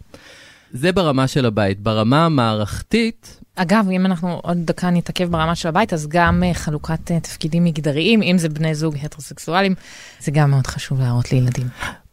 זה 0.73 0.93
ברמה 0.93 1.27
של 1.27 1.47
הבית. 1.47 1.81
ברמה 1.81 2.27
המערכתית... 2.27 3.41
אגב, 3.55 3.89
אם 3.91 4.07
אנחנו 4.07 4.41
עוד 4.43 4.59
דקה 4.65 4.91
נתעכב 4.91 5.31
ברמה 5.31 5.55
של 5.55 5.69
הבית, 5.69 5.93
אז 5.93 6.09
גם 6.09 6.43
uh, 6.43 6.55
חלוקת 6.55 7.11
uh, 7.11 7.21
תפקידים 7.23 7.65
מגדריים, 7.65 8.23
אם 8.23 8.39
זה 8.39 8.49
בני 8.49 8.75
זוג 8.75 8.97
הטרוסקסואלים, 9.03 9.75
זה 10.21 10.31
גם 10.31 10.51
מאוד 10.51 10.67
חשוב 10.67 11.01
להראות 11.01 11.33
לילדים. 11.33 11.67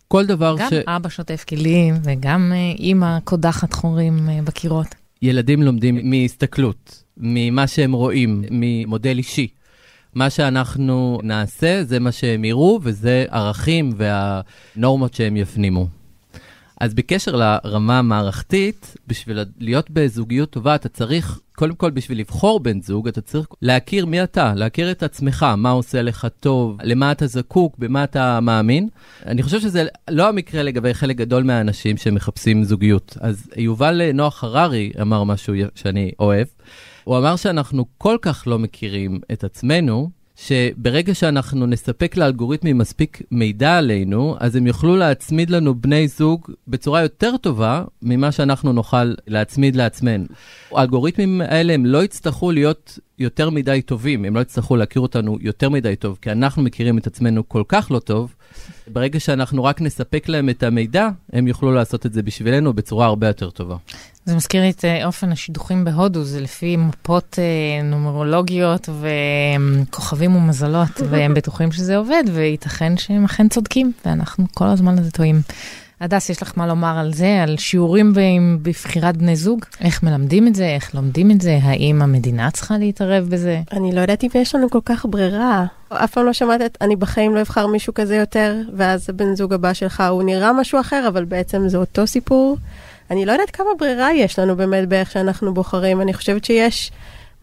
כל 0.07 0.25
דבר 0.25 0.55
גם 0.59 0.69
ש... 0.69 0.73
גם 0.73 0.93
אבא 0.93 1.09
שוטף 1.09 1.43
כלים, 1.49 1.95
וגם 2.03 2.51
uh, 2.51 2.79
אימא 2.79 3.19
קודחת 3.23 3.73
חורים 3.73 4.29
בקירות. 4.43 4.87
ילדים 5.21 5.63
לומדים 5.63 6.09
מהסתכלות, 6.09 7.03
ממה 7.17 7.67
שהם 7.67 7.93
רואים, 7.93 8.43
ממודל 8.51 9.17
אישי. 9.17 9.47
מה 10.15 10.29
שאנחנו 10.29 11.19
נעשה 11.23 11.83
זה 11.83 11.99
מה 11.99 12.11
שהם 12.11 12.45
יראו, 12.45 12.79
וזה 12.83 13.25
ערכים 13.29 13.93
והנורמות 13.97 15.13
שהם 15.13 15.37
יפנימו. 15.37 15.87
אז 16.79 16.93
בקשר 16.93 17.35
לרמה 17.35 17.99
המערכתית, 17.99 18.95
בשביל 19.07 19.39
להיות 19.59 19.91
בזוגיות 19.91 20.49
טובה, 20.49 20.75
אתה 20.75 20.89
צריך, 20.89 21.39
קודם 21.55 21.75
כל 21.75 21.91
בשביל 21.91 22.19
לבחור 22.19 22.59
בן 22.59 22.81
זוג, 22.81 23.07
אתה 23.07 23.21
צריך 23.21 23.47
להכיר 23.61 24.05
מי 24.05 24.23
אתה, 24.23 24.53
להכיר 24.55 24.91
את 24.91 25.03
עצמך, 25.03 25.45
מה 25.57 25.69
עושה 25.69 26.01
לך 26.01 26.27
טוב, 26.39 26.77
למה 26.83 27.11
אתה 27.11 27.27
זקוק, 27.27 27.75
במה 27.77 28.03
אתה 28.03 28.39
מאמין. 28.39 28.89
אני 29.25 29.43
חושב 29.43 29.59
שזה 29.59 29.85
לא 30.09 30.29
המקרה 30.29 30.63
לגבי 30.63 30.93
חלק 30.93 31.15
גדול 31.15 31.43
מהאנשים 31.43 31.97
שמחפשים 31.97 32.63
זוגיות. 32.63 33.17
אז 33.21 33.49
יובל 33.57 34.11
נוח 34.13 34.43
הררי 34.43 34.91
אמר 35.01 35.23
משהו 35.23 35.53
שאני 35.75 36.11
אוהב. 36.19 36.47
הוא 37.05 37.17
אמר 37.17 37.35
שאנחנו 37.35 37.85
כל 37.97 38.17
כך 38.21 38.43
לא 38.47 38.59
מכירים 38.59 39.19
את 39.31 39.43
עצמנו, 39.43 40.09
שברגע 40.35 41.13
שאנחנו 41.13 41.65
נספק 41.65 42.17
לאלגוריתמים 42.17 42.77
מספיק 42.77 43.21
מידע 43.31 43.77
עלינו, 43.77 44.35
אז 44.39 44.55
הם 44.55 44.67
יוכלו 44.67 44.95
להצמיד 44.95 45.49
לנו 45.49 45.75
בני 45.75 46.07
זוג 46.07 46.51
בצורה 46.67 47.01
יותר 47.01 47.37
טובה 47.37 47.83
ממה 48.01 48.31
שאנחנו 48.31 48.73
נוכל 48.73 49.13
להצמיד 49.27 49.75
לעצמנו. 49.75 50.25
האלגוריתמים 50.71 51.41
האלה 51.41 51.73
הם 51.73 51.85
לא 51.85 52.03
יצטרכו 52.03 52.51
להיות 52.51 52.99
יותר 53.19 53.49
מדי 53.49 53.81
טובים, 53.81 54.25
הם 54.25 54.35
לא 54.35 54.39
יצטרכו 54.39 54.75
להכיר 54.75 55.01
אותנו 55.01 55.37
יותר 55.41 55.69
מדי 55.69 55.95
טוב, 55.95 56.17
כי 56.21 56.31
אנחנו 56.31 56.63
מכירים 56.63 56.97
את 56.97 57.07
עצמנו 57.07 57.49
כל 57.49 57.63
כך 57.67 57.91
לא 57.91 57.99
טוב. 57.99 58.35
ברגע 58.87 59.19
שאנחנו 59.19 59.63
רק 59.63 59.81
נספק 59.81 60.29
להם 60.29 60.49
את 60.49 60.63
המידע, 60.63 61.09
הם 61.33 61.47
יוכלו 61.47 61.71
לעשות 61.71 62.05
את 62.05 62.13
זה 62.13 62.23
בשבילנו 62.23 62.73
בצורה 62.73 63.05
הרבה 63.05 63.27
יותר 63.27 63.49
טובה. 63.49 63.75
זה 64.25 64.35
מזכיר 64.35 64.61
לי 64.61 64.69
את 64.69 64.85
אה, 64.85 65.05
אופן 65.05 65.31
השידוכים 65.31 65.85
בהודו, 65.85 66.23
זה 66.23 66.41
לפי 66.41 66.77
מפות 66.77 67.39
אה, 67.39 67.83
נומרולוגיות 67.83 68.89
וכוכבים 69.89 70.35
ומזלות, 70.35 71.01
והם 71.09 71.33
בטוחים 71.37 71.71
שזה 71.71 71.97
עובד, 71.97 72.23
וייתכן 72.33 72.97
שהם 72.97 73.25
אכן 73.25 73.49
צודקים, 73.49 73.91
ואנחנו 74.05 74.45
כל 74.53 74.65
הזמן 74.65 74.99
הזה 74.99 75.11
טועים. 75.11 75.41
הדס, 76.01 76.29
יש 76.29 76.41
לך 76.41 76.53
מה 76.55 76.67
לומר 76.67 76.97
על 76.99 77.13
זה, 77.13 77.43
על 77.43 77.57
שיעורים 77.57 78.13
בבחירת 78.61 79.17
בני 79.17 79.35
זוג? 79.35 79.65
איך 79.81 80.03
מלמדים 80.03 80.47
את 80.47 80.55
זה? 80.55 80.65
איך 80.65 80.95
לומדים 80.95 81.31
את 81.31 81.41
זה? 81.41 81.59
האם 81.61 82.01
המדינה 82.01 82.51
צריכה 82.51 82.77
להתערב 82.77 83.27
בזה? 83.29 83.61
אני 83.71 83.95
לא 83.95 84.01
יודעת 84.01 84.23
אם 84.23 84.29
יש 84.35 84.55
לנו 84.55 84.69
כל 84.69 84.79
כך 84.85 85.05
ברירה. 85.09 85.65
אף 85.89 86.11
פעם 86.11 86.25
לא 86.25 86.33
שמעת 86.33 86.61
את, 86.61 86.77
אני 86.81 86.95
בחיים 86.95 87.35
לא 87.35 87.41
אבחר 87.41 87.67
מישהו 87.67 87.93
כזה 87.93 88.15
יותר, 88.15 88.55
ואז 88.73 89.09
הבן 89.09 89.35
זוג 89.35 89.53
הבא 89.53 89.73
שלך 89.73 90.03
הוא 90.09 90.23
נראה 90.23 90.53
משהו 90.53 90.79
אחר, 90.79 91.05
אבל 91.07 91.25
בעצם 91.25 91.69
זה 91.69 91.77
אותו 91.77 92.07
סיפור. 92.07 92.57
אני 93.11 93.25
לא 93.25 93.31
יודעת 93.31 93.49
כמה 93.49 93.69
ברירה 93.79 94.13
יש 94.13 94.39
לנו 94.39 94.55
באמת 94.55 94.87
באיך 94.87 95.11
שאנחנו 95.11 95.53
בוחרים. 95.53 96.01
אני 96.01 96.13
חושבת 96.13 96.45
שיש 96.45 96.91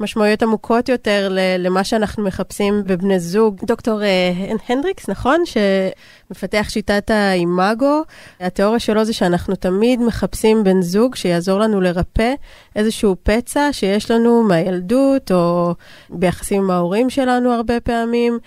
משמעויות 0.01 0.43
עמוקות 0.43 0.89
יותר 0.89 1.37
למה 1.59 1.85
שאנחנו 1.85 2.25
מחפשים 2.25 2.83
בבני 2.87 3.21
זוג. 3.21 3.61
דוקטור 3.65 4.03
אה, 4.03 4.33
הנדריקס, 4.69 5.09
נכון? 5.09 5.43
שמפתח 5.47 6.67
שיטת 6.71 7.11
האימאגו. 7.11 8.03
התיאוריה 8.41 8.79
שלו 8.79 9.05
זה 9.05 9.13
שאנחנו 9.13 9.55
תמיד 9.55 10.01
מחפשים 10.01 10.65
בן 10.65 10.83
זוג 10.83 11.15
שיעזור 11.15 11.61
לנו 11.61 11.81
לרפא 11.81 12.35
איזשהו 12.77 13.17
פצע 13.23 13.69
שיש 13.73 14.11
לנו 14.11 14.43
מהילדות, 14.43 15.33
או 15.33 15.75
ביחסים 16.11 16.63
עם 16.63 16.71
ההורים 16.71 17.11
שלנו 17.11 17.53
הרבה 17.53 17.81
פעמים. 17.81 18.39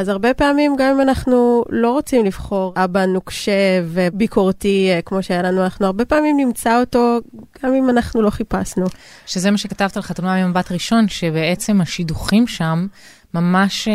אז 0.00 0.08
הרבה 0.08 0.34
פעמים, 0.34 0.76
גם 0.78 0.94
אם 0.94 1.00
אנחנו 1.00 1.64
לא 1.68 1.90
רוצים 1.90 2.24
לבחור 2.24 2.72
אבא 2.76 3.06
נוקשה 3.06 3.82
וביקורתי 3.84 4.90
אה, 4.90 5.02
כמו 5.02 5.22
שהיה 5.22 5.42
לנו, 5.42 5.64
אנחנו 5.64 5.86
הרבה 5.86 6.04
פעמים 6.04 6.36
נמצא 6.36 6.80
אותו, 6.80 7.18
גם 7.62 7.74
אם 7.74 7.90
אנחנו 7.90 8.22
לא 8.22 8.30
חיפשנו. 8.30 8.86
שזה 9.26 9.50
מה 9.50 9.58
שכתבת 9.58 9.96
על 9.96 10.02
חתונה 10.02 10.46
ממבט 10.46 10.72
ראשון, 10.72 11.08
שבעצם 11.08 11.80
השידוכים 11.80 12.46
שם 12.46 12.86
ממש 13.34 13.88
אה, 13.88 13.94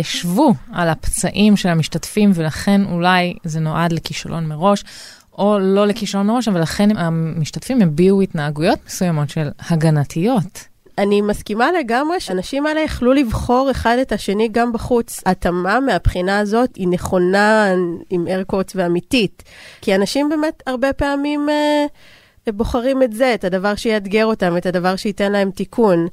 ישבו 0.00 0.54
על 0.72 0.88
הפצעים 0.88 1.56
של 1.56 1.68
המשתתפים, 1.68 2.30
ולכן 2.34 2.80
אולי 2.84 3.34
זה 3.44 3.60
נועד 3.60 3.92
לכישלון 3.92 4.46
מראש. 4.46 4.84
או 5.38 5.58
לא 5.58 5.86
לכישלון 5.86 6.26
מראש, 6.26 6.48
אבל 6.48 6.60
לכן 6.60 6.96
המשתתפים 6.96 7.82
הביעו 7.82 8.22
התנהגויות 8.22 8.78
מסוימות 8.86 9.30
של 9.30 9.48
הגנתיות. 9.70 10.68
אני 10.98 11.20
מסכימה 11.20 11.72
לגמרי 11.72 12.20
שאנשים 12.20 12.66
האלה 12.66 12.80
יכלו 12.80 13.12
לבחור 13.12 13.70
אחד 13.70 13.96
את 14.02 14.12
השני 14.12 14.48
גם 14.52 14.72
בחוץ. 14.72 15.22
התאמה 15.26 15.80
מהבחינה 15.80 16.38
הזאת 16.38 16.76
היא 16.76 16.88
נכונה 16.88 17.72
עם 18.10 18.28
ארקוט 18.28 18.72
ואמיתית. 18.74 19.42
כי 19.80 19.94
אנשים 19.94 20.28
באמת 20.28 20.62
הרבה 20.66 20.92
פעמים 20.92 21.48
אה, 21.48 21.86
בוחרים 22.52 23.02
את 23.02 23.12
זה, 23.12 23.34
את 23.34 23.44
הדבר 23.44 23.74
שיאתגר 23.74 24.26
אותם, 24.26 24.56
את 24.56 24.66
הדבר 24.66 24.96
שייתן 24.96 25.32
להם 25.32 25.50
תיקון. 25.50 26.06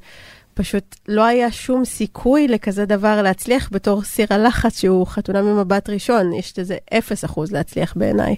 פשוט 0.54 0.96
לא 1.08 1.24
היה 1.24 1.50
שום 1.50 1.84
סיכוי 1.84 2.48
לכזה 2.48 2.84
דבר 2.84 3.22
להצליח 3.22 3.68
בתור 3.72 4.02
סיר 4.02 4.26
הלחץ 4.30 4.80
שהוא 4.80 5.06
חתונה 5.06 5.42
ממבט 5.42 5.90
ראשון. 5.90 6.32
יש 6.32 6.58
לזה 6.58 6.76
אפס 6.98 7.24
אחוז 7.24 7.52
להצליח 7.52 7.94
בעיניי. 7.96 8.36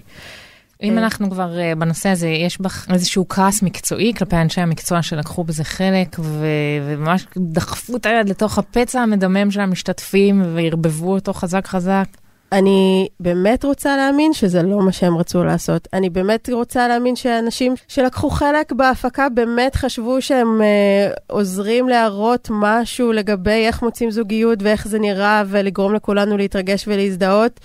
אם 0.83 0.97
אה. 0.97 1.03
אנחנו 1.03 1.29
כבר 1.29 1.51
uh, 1.55 1.79
בנושא 1.79 2.09
הזה, 2.09 2.27
יש 2.27 2.61
בך 2.61 2.87
איזשהו 2.93 3.27
כעס 3.29 3.61
מקצועי 3.63 4.13
כלפי 4.13 4.35
אנשי 4.35 4.61
המקצוע 4.61 5.01
שלקחו 5.01 5.43
בזה 5.43 5.63
חלק, 5.63 6.19
ו- 6.19 6.45
וממש 6.87 7.25
דחפו 7.37 7.95
את 7.95 8.05
היד 8.05 8.29
לתוך 8.29 8.57
הפצע 8.57 9.01
המדמם 9.01 9.51
של 9.51 9.61
המשתתפים 9.61 10.41
וערבבו 10.55 11.13
אותו 11.13 11.33
חזק 11.33 11.67
חזק. 11.67 12.05
אני 12.51 13.07
באמת 13.19 13.63
רוצה 13.65 13.97
להאמין 13.97 14.33
שזה 14.33 14.63
לא 14.63 14.79
מה 14.79 14.91
שהם 14.91 15.17
רצו 15.17 15.43
לעשות. 15.43 15.87
אני 15.93 16.09
באמת 16.09 16.49
רוצה 16.53 16.87
להאמין 16.87 17.15
שאנשים 17.15 17.73
שלקחו 17.87 18.29
חלק 18.29 18.71
בהפקה 18.71 19.29
באמת 19.29 19.75
חשבו 19.75 20.21
שהם 20.21 20.61
אה, 20.61 21.11
עוזרים 21.27 21.89
להראות 21.89 22.47
משהו 22.51 23.11
לגבי 23.11 23.65
איך 23.67 23.81
מוצאים 23.83 24.11
זוגיות 24.11 24.63
ואיך 24.63 24.87
זה 24.87 24.99
נראה 24.99 25.43
ולגרום 25.47 25.93
לכולנו 25.93 26.37
להתרגש 26.37 26.87
ולהזדהות. 26.87 27.59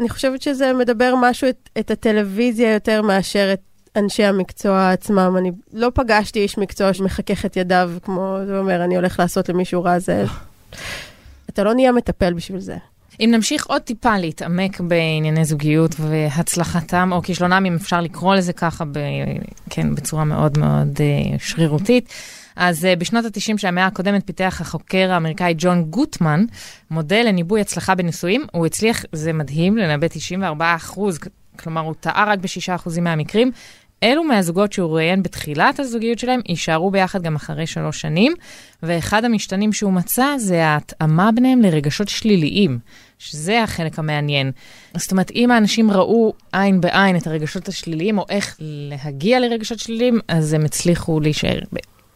אני 0.00 0.08
חושבת 0.08 0.42
שזה 0.42 0.72
מדבר 0.72 1.14
משהו 1.22 1.48
את, 1.48 1.68
את 1.78 1.90
הטלוויזיה 1.90 2.72
יותר 2.72 3.02
מאשר 3.02 3.50
את 3.52 3.60
אנשי 3.96 4.24
המקצוע 4.24 4.90
עצמם. 4.90 5.34
אני 5.38 5.50
לא 5.72 5.90
פגשתי 5.94 6.38
איש 6.38 6.58
מקצוע 6.58 6.94
שמחכך 6.94 7.46
את 7.46 7.56
ידיו, 7.56 7.90
כמו 8.02 8.38
זה 8.46 8.58
אומר, 8.58 8.84
אני 8.84 8.96
הולך 8.96 9.18
לעשות 9.18 9.48
למישהו 9.48 9.84
רע, 9.84 9.98
זה... 9.98 10.24
אתה 11.50 11.64
לא 11.64 11.74
נהיה 11.74 11.92
מטפל 11.92 12.32
בשביל 12.32 12.60
זה. 12.60 12.76
אם 13.20 13.30
נמשיך 13.32 13.66
עוד 13.66 13.82
טיפה 13.82 14.18
להתעמק 14.18 14.80
בענייני 14.80 15.44
זוגיות 15.44 15.94
והצלחתם 15.98 17.10
או 17.12 17.22
כישלונם, 17.22 17.64
אם 17.66 17.74
אפשר 17.74 18.00
לקרוא 18.00 18.34
לזה 18.34 18.52
ככה, 18.52 18.84
ב, 18.84 18.98
כן, 19.70 19.94
בצורה 19.94 20.24
מאוד 20.24 20.58
מאוד 20.58 20.96
uh, 20.96 21.38
שרירותית. 21.38 22.12
אז 22.56 22.84
uh, 22.84 22.98
בשנות 22.98 23.24
ה-90 23.24 23.58
של 23.58 23.66
המאה 23.66 23.86
הקודמת 23.86 24.26
פיתח 24.26 24.58
החוקר 24.60 25.12
האמריקאי 25.12 25.54
ג'ון 25.58 25.84
גוטמן 25.84 26.44
מודל 26.90 27.24
לניבוי 27.28 27.60
הצלחה 27.60 27.94
בנישואים. 27.94 28.46
הוא 28.52 28.66
הצליח, 28.66 29.04
זה 29.12 29.32
מדהים, 29.32 29.76
לנבא 29.76 30.06
94 30.08 30.74
אחוז, 30.74 31.18
כלומר 31.58 31.80
הוא 31.80 31.94
טעה 32.00 32.24
רק 32.28 32.38
ב-6 32.38 32.74
אחוזים 32.74 33.04
מהמקרים, 33.04 33.50
אלו 34.02 34.24
מהזוגות 34.24 34.72
שהוא 34.72 34.96
ראיין 34.96 35.22
בתחילת 35.22 35.80
הזוגיות 35.80 36.18
שלהם 36.18 36.40
יישארו 36.48 36.90
ביחד 36.90 37.22
גם 37.22 37.36
אחרי 37.36 37.66
שלוש 37.66 38.00
שנים, 38.00 38.32
ואחד 38.82 39.24
המשתנים 39.24 39.72
שהוא 39.72 39.92
מצא 39.92 40.26
זה 40.38 40.66
ההתאמה 40.66 41.32
ביניהם 41.32 41.62
לרגשות 41.62 42.08
שליליים, 42.08 42.78
שזה 43.18 43.62
החלק 43.62 43.98
המעניין. 43.98 44.52
זאת 44.96 45.12
אומרת, 45.12 45.30
אם 45.30 45.50
האנשים 45.50 45.90
ראו 45.90 46.32
עין 46.52 46.80
בעין 46.80 47.16
את 47.16 47.26
הרגשות 47.26 47.68
השליליים, 47.68 48.18
או 48.18 48.24
איך 48.28 48.56
להגיע 48.60 49.40
לרגשות 49.40 49.78
שליליים, 49.78 50.20
אז 50.28 50.52
הם 50.52 50.64
הצליחו 50.64 51.20
להישאר. 51.20 51.58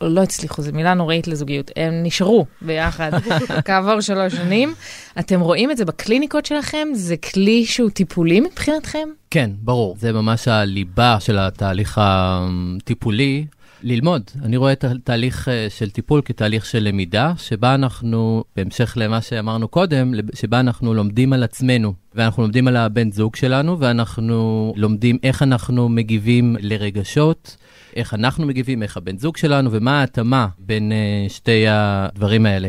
לא 0.00 0.22
הצליחו, 0.22 0.62
זו 0.62 0.72
מילה 0.72 0.94
נוראית 0.94 1.28
לזוגיות, 1.28 1.70
הם 1.76 2.02
נשארו 2.02 2.46
ביחד 2.62 3.10
כעבור 3.64 4.00
שלוש 4.00 4.34
שנים. 4.34 4.74
אתם 5.18 5.40
רואים 5.40 5.70
את 5.70 5.76
זה 5.76 5.84
בקליניקות 5.84 6.46
שלכם? 6.46 6.88
זה 6.92 7.16
כלי 7.16 7.64
שהוא 7.66 7.90
טיפולי 7.90 8.40
מבחינתכם? 8.40 9.08
כן, 9.30 9.50
ברור. 9.62 9.96
זה 9.98 10.12
ממש 10.12 10.48
הליבה 10.48 11.16
של 11.20 11.38
התהליך 11.38 12.00
הטיפולי. 12.02 13.46
ללמוד. 13.82 14.22
אני 14.42 14.56
רואה 14.56 14.72
את 14.72 14.84
התהליך 14.84 15.48
אה, 15.48 15.66
של 15.70 15.90
טיפול 15.90 16.22
כתהליך 16.24 16.66
של 16.66 16.82
למידה, 16.82 17.32
שבה 17.36 17.74
אנחנו, 17.74 18.44
בהמשך 18.56 18.92
למה 18.96 19.20
שאמרנו 19.20 19.68
קודם, 19.68 20.14
שבה 20.34 20.60
אנחנו 20.60 20.94
לומדים 20.94 21.32
על 21.32 21.42
עצמנו, 21.42 21.92
ואנחנו 22.14 22.42
לומדים 22.42 22.68
על 22.68 22.76
הבן 22.76 23.12
זוג 23.12 23.36
שלנו, 23.36 23.80
ואנחנו 23.80 24.72
לומדים 24.76 25.18
איך 25.22 25.42
אנחנו 25.42 25.88
מגיבים 25.88 26.56
לרגשות, 26.60 27.56
איך 27.98 28.14
אנחנו 28.14 28.46
מגיבים, 28.46 28.82
איך 28.82 28.96
הבן 28.96 29.18
זוג 29.18 29.36
שלנו, 29.36 29.72
ומה 29.72 30.00
ההתאמה 30.00 30.48
בין 30.58 30.92
uh, 30.92 31.32
שתי 31.32 31.64
הדברים 31.68 32.46
האלה. 32.46 32.68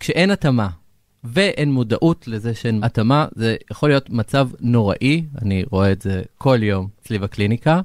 כשאין 0.00 0.30
התאמה 0.30 0.68
ואין 1.24 1.72
מודעות 1.72 2.28
לזה 2.28 2.54
שאין 2.54 2.84
התאמה, 2.84 3.26
זה 3.34 3.56
יכול 3.70 3.88
להיות 3.88 4.10
מצב 4.10 4.48
נוראי, 4.60 5.24
אני 5.42 5.64
רואה 5.70 5.92
את 5.92 6.02
זה 6.02 6.22
כל 6.38 6.58
יום 6.62 6.88
אצלי 7.02 7.18
בקליניקה. 7.18 7.80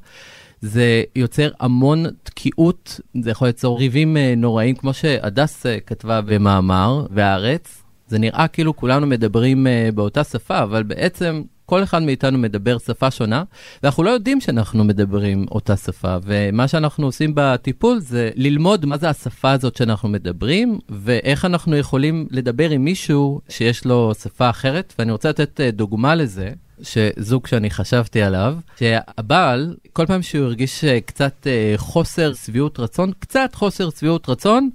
זה 0.62 1.04
יוצר 1.16 1.50
המון 1.60 2.06
תקיעות, 2.24 3.00
זה 3.22 3.32
יכול 3.32 3.48
ליצור 3.48 3.80
ריבים 3.80 4.18
uh, 4.18 4.40
נוראים, 4.40 4.76
כמו 4.76 4.94
שהדס 4.94 5.66
uh, 5.66 5.70
כתבה 5.86 6.22
במאמר, 6.22 7.06
והארץ. 7.12 7.84
זה 8.08 8.20
נראה 8.20 8.48
כאילו 8.48 8.76
כולנו 8.76 9.08
מדברים 9.08 9.68
באותה 9.96 10.24
שפה, 10.24 10.64
אבל 10.64 10.84
בעצם 10.84 11.42
כל 11.72 11.84
אחד 11.84 12.02
מאיתנו 12.02 12.38
מדבר 12.38 12.78
שפה 12.78 13.12
שונה, 13.12 13.44
ואנחנו 13.84 14.04
לא 14.04 14.10
יודעים 14.10 14.42
שאנחנו 14.42 14.84
מדברים 14.84 15.46
אותה 15.52 15.78
שפה, 15.78 16.18
ומה 16.24 16.68
שאנחנו 16.68 17.06
עושים 17.06 17.32
בטיפול 17.36 18.00
זה 18.00 18.30
ללמוד 18.36 18.86
מה 18.86 18.98
זה 18.98 19.10
השפה 19.10 19.52
הזאת 19.52 19.76
שאנחנו 19.76 20.10
מדברים, 20.10 20.80
ואיך 20.90 21.46
אנחנו 21.46 21.78
יכולים 21.78 22.28
לדבר 22.32 22.70
עם 22.70 22.84
מישהו 22.84 23.42
שיש 23.50 23.86
לו 23.86 24.12
שפה 24.24 24.50
אחרת, 24.50 24.94
ואני 25.00 25.12
רוצה 25.12 25.30
לתת 25.30 25.62
אה, 25.62 25.72
דוגמה 25.72 26.16
לזה. 26.16 26.50
שזוג 26.82 27.48
שאני 27.48 27.70
חשבתי 27.70 28.22
עליו, 28.22 28.56
שהבעל, 28.80 29.76
כל 29.94 30.06
פעם 30.06 30.22
שהוא 30.22 30.46
הרגיש 30.46 30.84
אה, 30.84 31.02
קצת 31.02 31.48
אה, 31.48 31.74
חוסר 31.78 32.34
שביעות 32.34 32.80
רצון, 32.80 33.12
קצת 33.20 33.56
חוסר 33.56 33.90
שביעות 33.90 34.30
רצון, 34.30 34.70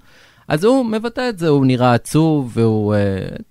אז 0.49 0.65
הוא 0.65 0.87
מבטא 0.87 1.29
את 1.29 1.39
זה, 1.39 1.49
הוא 1.49 1.67
נראה 1.67 1.95
עצוב 1.95 2.51
והוא 2.55 2.95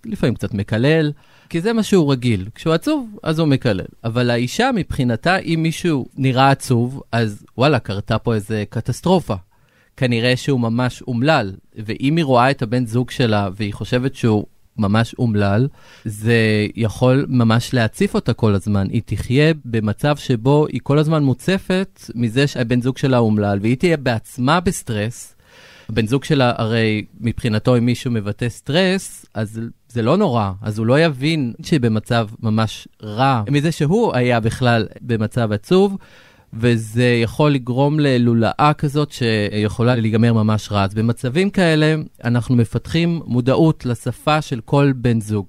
לפעמים 0.05 0.35
קצת 0.35 0.53
מקלל. 0.53 1.11
כי 1.49 1.61
זה 1.61 1.73
מה 1.73 1.83
שהוא 1.83 2.11
רגיל. 2.11 2.45
כשהוא 2.55 2.73
עצוב, 2.73 3.09
אז 3.23 3.39
הוא 3.39 3.47
מקלל. 3.47 3.85
אבל 4.03 4.29
האישה, 4.29 4.69
מבחינתה, 4.75 5.37
אם 5.37 5.59
מישהו 5.63 6.05
נראה 6.17 6.51
עצוב, 6.51 7.01
אז 7.11 7.45
וואלה, 7.57 7.79
קרתה 7.79 8.17
פה 8.17 8.33
איזה 8.33 8.63
קטסטרופה. 8.69 9.35
כנראה 9.97 10.35
שהוא 10.35 10.59
ממש 10.59 11.01
אומלל, 11.01 11.53
ואם 11.75 12.15
היא 12.15 12.25
רואה 12.25 12.51
את 12.51 12.61
הבן 12.61 12.85
זוג 12.85 13.11
שלה 13.11 13.49
והיא 13.55 13.73
חושבת 13.73 14.15
שהוא 14.15 14.45
ממש 14.77 15.15
אומלל, 15.19 15.67
זה 16.05 16.67
יכול 16.75 17.25
ממש 17.29 17.73
להציף 17.73 18.15
אותה 18.15 18.33
כל 18.33 18.55
הזמן. 18.55 18.87
היא 18.89 19.01
תחיה 19.05 19.53
במצב 19.65 20.17
שבו 20.17 20.67
היא 20.67 20.79
כל 20.83 20.99
הזמן 20.99 21.23
מוצפת 21.23 22.01
מזה 22.15 22.47
שהבן 22.47 22.81
זוג 22.81 22.97
שלה 22.97 23.17
אומלל, 23.17 23.59
והיא 23.61 23.75
תהיה 23.75 23.97
בעצמה 23.97 24.59
בסטרס. 24.59 25.35
הבן 25.89 26.07
זוג 26.07 26.23
שלה, 26.23 26.53
הרי 26.57 27.05
מבחינתו, 27.19 27.77
אם 27.77 27.85
מישהו 27.85 28.11
מבטא 28.11 28.49
סטרס, 28.49 29.25
אז 29.33 29.61
זה 29.95 30.01
לא 30.01 30.17
נורא, 30.17 30.51
אז 30.61 30.79
הוא 30.79 30.85
לא 30.85 30.99
יבין 30.99 31.53
שהיא 31.61 31.79
במצב 31.79 32.27
ממש 32.39 32.87
רע 33.03 33.43
מזה 33.49 33.71
שהוא 33.71 34.15
היה 34.15 34.39
בכלל 34.39 34.87
במצב 35.01 35.51
עצוב. 35.51 35.97
וזה 36.53 37.19
יכול 37.23 37.51
לגרום 37.51 37.99
ללולאה 37.99 38.71
כזאת 38.77 39.11
שיכולה 39.11 39.95
להיגמר 39.95 40.33
ממש 40.33 40.71
רע. 40.71 40.83
אז 40.83 40.93
במצבים 40.93 41.49
כאלה 41.49 41.95
אנחנו 42.23 42.55
מפתחים 42.55 43.21
מודעות 43.25 43.85
לשפה 43.85 44.41
של 44.41 44.61
כל 44.65 44.91
בן 44.95 45.21
זוג. 45.21 45.45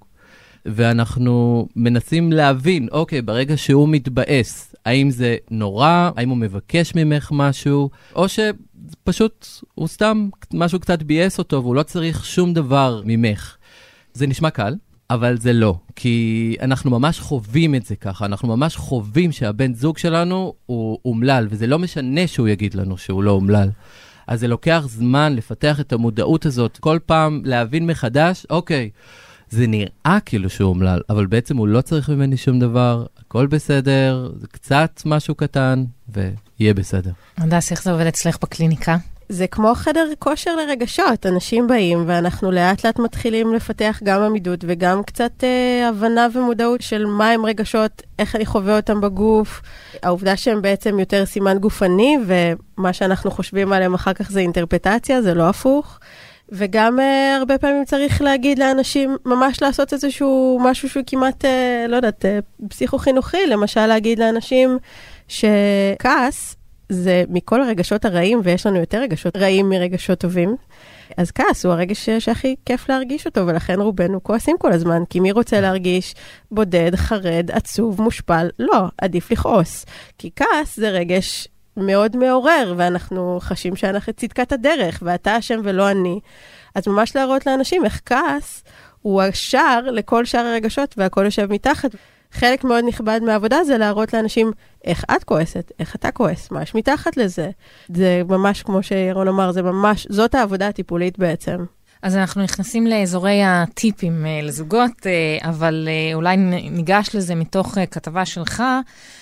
ואנחנו 0.66 1.68
מנסים 1.76 2.32
להבין, 2.32 2.88
אוקיי, 2.92 3.22
ברגע 3.22 3.56
שהוא 3.56 3.88
מתבאס, 3.88 4.74
האם 4.84 5.10
זה 5.10 5.36
נורא, 5.50 6.10
האם 6.16 6.28
הוא 6.28 6.38
מבקש 6.38 6.94
ממך 6.94 7.30
משהו, 7.32 7.90
או 8.16 8.26
שפשוט 8.28 9.46
הוא 9.74 9.88
סתם 9.88 10.28
משהו 10.54 10.80
קצת 10.80 11.02
ביאס 11.02 11.38
אותו 11.38 11.62
והוא 11.62 11.74
לא 11.74 11.82
צריך 11.82 12.24
שום 12.24 12.54
דבר 12.54 13.02
ממך. 13.04 13.56
זה 14.16 14.26
נשמע 14.26 14.50
קל, 14.50 14.74
אבל 15.10 15.38
זה 15.38 15.52
לא, 15.52 15.78
כי 15.96 16.56
אנחנו 16.62 16.90
ממש 16.90 17.20
חווים 17.20 17.74
את 17.74 17.86
זה 17.86 17.96
ככה, 17.96 18.24
אנחנו 18.24 18.48
ממש 18.48 18.76
חווים 18.76 19.32
שהבן 19.32 19.74
זוג 19.74 19.98
שלנו 19.98 20.54
הוא 20.66 20.98
אומלל, 21.04 21.46
וזה 21.50 21.66
לא 21.66 21.78
משנה 21.78 22.26
שהוא 22.26 22.48
יגיד 22.48 22.74
לנו 22.74 22.98
שהוא 22.98 23.22
לא 23.22 23.30
אומלל. 23.30 23.68
אז 24.26 24.40
זה 24.40 24.48
לוקח 24.48 24.84
זמן 24.88 25.34
לפתח 25.36 25.80
את 25.80 25.92
המודעות 25.92 26.46
הזאת, 26.46 26.78
כל 26.78 26.98
פעם 27.06 27.42
להבין 27.44 27.86
מחדש, 27.86 28.46
אוקיי, 28.50 28.90
זה 29.50 29.66
נראה 29.66 30.18
כאילו 30.26 30.50
שהוא 30.50 30.68
אומלל, 30.68 31.00
אבל 31.10 31.26
בעצם 31.26 31.56
הוא 31.56 31.68
לא 31.68 31.80
צריך 31.80 32.10
ממני 32.10 32.36
שום 32.36 32.58
דבר, 32.58 33.06
הכל 33.18 33.46
בסדר, 33.46 34.30
זה 34.36 34.46
קצת 34.46 35.02
משהו 35.06 35.34
קטן, 35.34 35.84
ויהיה 36.08 36.74
בסדר. 36.74 37.10
הדס, 37.38 37.70
איך 37.70 37.82
זה 37.82 37.92
עובד 37.92 38.06
אצלך 38.06 38.36
בקליניקה? 38.42 38.96
זה 39.28 39.46
כמו 39.46 39.74
חדר 39.74 40.06
כושר 40.18 40.56
לרגשות, 40.56 41.26
אנשים 41.26 41.66
באים 41.66 42.04
ואנחנו 42.06 42.50
לאט 42.50 42.86
לאט 42.86 42.98
מתחילים 42.98 43.54
לפתח 43.54 44.00
גם 44.04 44.22
עמידות 44.22 44.64
וגם 44.68 45.02
קצת 45.02 45.44
אה, 45.44 45.88
הבנה 45.88 46.26
ומודעות 46.32 46.80
של 46.80 47.06
מה 47.06 47.30
הם 47.30 47.46
רגשות, 47.46 48.02
איך 48.18 48.36
אני 48.36 48.46
חווה 48.46 48.76
אותם 48.76 49.00
בגוף, 49.00 49.62
העובדה 50.02 50.36
שהם 50.36 50.62
בעצם 50.62 50.98
יותר 50.98 51.26
סימן 51.26 51.58
גופני 51.58 52.16
ומה 52.26 52.92
שאנחנו 52.92 53.30
חושבים 53.30 53.72
עליהם 53.72 53.94
אחר 53.94 54.12
כך 54.12 54.30
זה 54.30 54.40
אינטרפטציה, 54.40 55.22
זה 55.22 55.34
לא 55.34 55.48
הפוך. 55.48 55.98
וגם 56.48 56.98
uh, 56.98 57.02
הרבה 57.38 57.58
פעמים 57.58 57.84
צריך 57.84 58.22
להגיד 58.22 58.58
לאנשים, 58.58 59.16
ממש 59.24 59.62
לעשות 59.62 59.92
איזשהו 59.92 60.60
משהו 60.62 60.88
שהוא 60.88 61.04
כמעט, 61.06 61.44
uh, 61.44 61.48
לא 61.88 61.96
יודעת, 61.96 62.24
uh, 62.24 62.66
פסיכו-חינוכי, 62.68 63.46
למשל 63.46 63.86
להגיד 63.86 64.18
לאנשים 64.18 64.78
שכעס 65.28 66.55
זה 66.88 67.24
מכל 67.28 67.62
הרגשות 67.62 68.04
הרעים, 68.04 68.40
ויש 68.44 68.66
לנו 68.66 68.76
יותר 68.76 68.98
רגשות 68.98 69.36
רעים 69.36 69.68
מרגשות 69.68 70.18
טובים, 70.18 70.56
אז 71.16 71.30
כעס 71.30 71.64
הוא 71.64 71.72
הרגש 71.72 72.10
שהכי 72.10 72.56
כיף 72.64 72.88
להרגיש 72.88 73.26
אותו, 73.26 73.46
ולכן 73.46 73.80
רובנו 73.80 74.22
כועסים 74.22 74.56
כל 74.58 74.72
הזמן, 74.72 75.02
כי 75.10 75.20
מי 75.20 75.32
רוצה 75.32 75.60
להרגיש 75.60 76.14
בודד, 76.50 76.96
חרד, 76.96 77.50
עצוב, 77.52 78.02
מושפל? 78.02 78.48
לא, 78.58 78.84
עדיף 78.98 79.30
לכעוס. 79.30 79.86
כי 80.18 80.30
כעס 80.36 80.76
זה 80.76 80.90
רגש 80.90 81.48
מאוד 81.76 82.16
מעורר, 82.16 82.74
ואנחנו 82.76 83.38
חשים 83.42 83.76
שאנחנו 83.76 84.12
צדקת 84.12 84.52
הדרך, 84.52 85.02
ואתה 85.02 85.38
אשם 85.38 85.60
ולא 85.64 85.90
אני. 85.90 86.20
אז 86.74 86.88
ממש 86.88 87.16
להראות 87.16 87.46
לאנשים 87.46 87.84
איך 87.84 88.00
כעס 88.06 88.64
הוא 89.02 89.22
השער 89.22 89.90
לכל 89.90 90.24
שאר 90.24 90.46
הרגשות, 90.46 90.94
והכל 90.98 91.24
יושב 91.24 91.52
מתחת. 91.52 91.90
חלק 92.32 92.64
מאוד 92.64 92.84
נכבד 92.88 93.20
מהעבודה 93.22 93.64
זה 93.64 93.78
להראות 93.78 94.14
לאנשים 94.14 94.52
איך 94.84 95.04
את 95.16 95.24
כועסת, 95.24 95.72
איך 95.78 95.96
אתה 95.96 96.10
כועס, 96.10 96.50
מה 96.50 96.62
יש 96.62 96.74
מתחת 96.74 97.16
לזה. 97.16 97.50
זה 97.88 98.22
ממש, 98.28 98.62
כמו 98.62 98.82
שירון 98.82 99.28
אמר, 99.28 99.52
זה 99.52 99.62
ממש, 99.62 100.06
זאת 100.10 100.34
העבודה 100.34 100.68
הטיפולית 100.68 101.18
בעצם. 101.18 101.64
אז 102.02 102.16
אנחנו 102.16 102.42
נכנסים 102.42 102.86
לאזורי 102.86 103.42
הטיפים 103.44 104.24
uh, 104.24 104.46
לזוגות, 104.46 104.90
uh, 105.00 105.46
אבל 105.48 105.88
uh, 105.88 106.14
אולי 106.14 106.36
ניגש 106.70 107.10
לזה 107.14 107.34
מתוך 107.34 107.78
כתבה 107.90 108.24
שלך, 108.24 108.62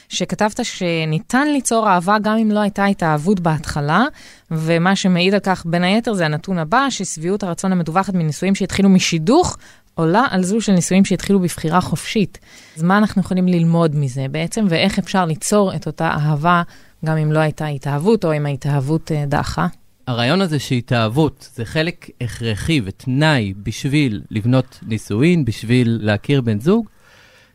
שכתבת 0.09 0.65
שניתן 0.65 1.49
ליצור 1.49 1.89
אהבה 1.89 2.17
גם 2.23 2.37
אם 2.37 2.51
לא 2.51 2.61
הייתה 2.61 2.85
התאהבות 2.85 3.41
בהתחלה, 3.41 4.05
ומה 4.51 4.97
שמעיד 4.97 5.35
על 5.35 5.41
כך 5.41 5.67
בין 5.67 5.85
היתר 5.85 6.15
זה 6.15 6.25
הנתון 6.25 6.59
הבא, 6.59 6.87
ששביעות 6.91 7.43
הרצון 7.43 7.73
המדווחת 7.73 8.15
מנישואים 8.15 8.55
שהתחילו 8.55 8.89
משידוך, 8.89 9.59
עולה 9.95 10.27
על 10.31 10.43
זו 10.43 10.61
של 10.61 10.73
נישואים 10.73 11.05
שהתחילו 11.05 11.41
בבחירה 11.41 11.81
חופשית. 11.81 12.39
אז 12.77 12.83
מה 12.83 12.99
אנחנו 12.99 13.21
יכולים 13.21 13.49
ללמוד 13.49 13.97
מזה 13.97 14.27
בעצם, 14.31 14.67
ואיך 14.69 14.99
אפשר 14.99 15.25
ליצור 15.25 15.75
את 15.75 15.87
אותה 15.87 16.11
אהבה, 16.11 16.63
גם 17.05 17.17
אם 17.17 17.33
לא 17.33 17.39
הייתה 17.39 17.67
התאהבות, 17.67 18.25
או 18.25 18.37
אם 18.37 18.47
ההתאהבות 18.47 19.11
דעכה? 19.27 19.67
הרעיון 20.07 20.41
הזה 20.41 20.59
שהתאהבות 20.59 21.49
זה 21.55 21.65
חלק 21.65 22.11
הכרחי 22.21 22.81
ותנאי 22.85 23.53
בשביל 23.63 24.23
לבנות 24.31 24.79
נישואין, 24.87 25.45
בשביל 25.45 25.99
להכיר 26.03 26.41
בן 26.41 26.61
זוג, 26.61 26.89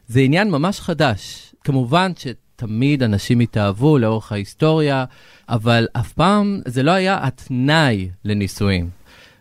זה 0.08 0.20
עניין 0.20 0.52
ממש 0.52 0.80
חדש. 0.80 1.54
כמובן 1.64 2.12
שתמיד 2.18 3.04
אנשים 3.04 3.40
התאהבו 3.40 3.98
לאורך 3.98 4.32
ההיסטוריה, 4.32 5.06
אבל 5.50 5.88
אף 5.94 6.14
פעם 6.14 6.62
זה 6.66 6.84
לא 6.84 6.92
היה 6.92 7.20
התנאי 7.22 8.10
לנישואין. 8.26 8.90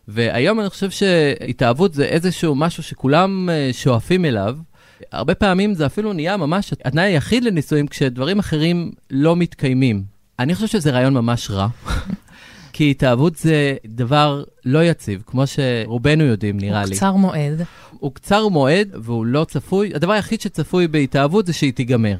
והיום 0.09 0.61
אני 0.61 0.71
חושב 0.71 0.90
שהתאהבות 0.90 1.94
זה 1.94 2.05
איזשהו 2.05 2.55
משהו 2.55 2.83
שכולם 2.83 3.51
אה, 3.51 3.71
שואפים 3.73 4.25
אליו. 4.25 4.57
הרבה 5.12 5.35
פעמים 5.35 5.75
זה 5.75 5.87
אפילו 5.87 6.12
נהיה 6.12 6.37
ממש 6.37 6.73
התנאי 6.85 7.05
היחיד 7.05 7.44
לנישואים 7.44 7.87
כשדברים 7.87 8.38
אחרים 8.38 8.92
לא 9.11 9.37
מתקיימים. 9.37 10.03
אני 10.38 10.55
חושב 10.55 10.66
שזה 10.66 10.90
רעיון 10.90 11.14
ממש 11.14 11.51
רע. 11.51 11.68
כי 12.73 12.90
התאהבות 12.90 13.37
זה 13.37 13.77
דבר 13.87 14.44
לא 14.64 14.85
יציב, 14.85 15.23
כמו 15.27 15.44
שרובנו 15.47 16.25
יודעים, 16.25 16.57
נראה 16.61 16.81
הוא 16.81 16.88
לי. 16.88 16.97
קצר 16.97 17.12
מועד. 17.12 17.62
הוא 17.92 18.14
קצר 18.14 18.49
מועד 18.49 18.88
והוא 19.03 19.27
לא 19.27 19.44
צפוי. 19.44 19.92
הדבר 19.94 20.12
היחיד 20.12 20.40
שצפוי 20.40 20.88
בהתאהבות 20.88 21.47
זה 21.47 21.53
שהיא 21.53 21.73
תיגמר. 21.73 22.16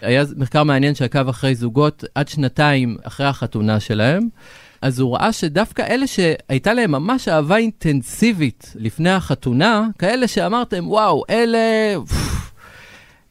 היה 0.00 0.24
מחקר 0.36 0.64
מעניין 0.64 0.94
שעקב 0.94 1.28
אחרי 1.28 1.54
זוגות 1.54 2.04
עד 2.14 2.28
שנתיים 2.28 2.96
אחרי 3.02 3.26
החתונה 3.26 3.80
שלהם, 3.80 4.28
אז 4.82 5.00
הוא 5.00 5.14
ראה 5.14 5.32
שדווקא 5.32 5.82
אלה 5.82 6.06
שהייתה 6.06 6.74
להם 6.74 6.90
ממש 6.90 7.28
אהבה 7.28 7.56
אינטנסיבית 7.56 8.72
לפני 8.76 9.10
החתונה, 9.10 9.88
כאלה 9.98 10.28
שאמרתם, 10.28 10.88
וואו, 10.88 11.22
אלה... 11.30 11.58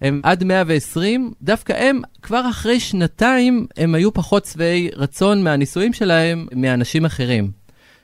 הם 0.01 0.21
עד 0.23 0.43
120, 0.43 1.31
דווקא 1.41 1.73
הם, 1.73 2.01
כבר 2.21 2.49
אחרי 2.49 2.79
שנתיים, 2.79 3.67
הם 3.77 3.95
היו 3.95 4.13
פחות 4.13 4.45
שבעי 4.45 4.89
רצון 4.95 5.43
מהנישואים 5.43 5.93
שלהם 5.93 6.47
מאנשים 6.55 7.05
אחרים. 7.05 7.51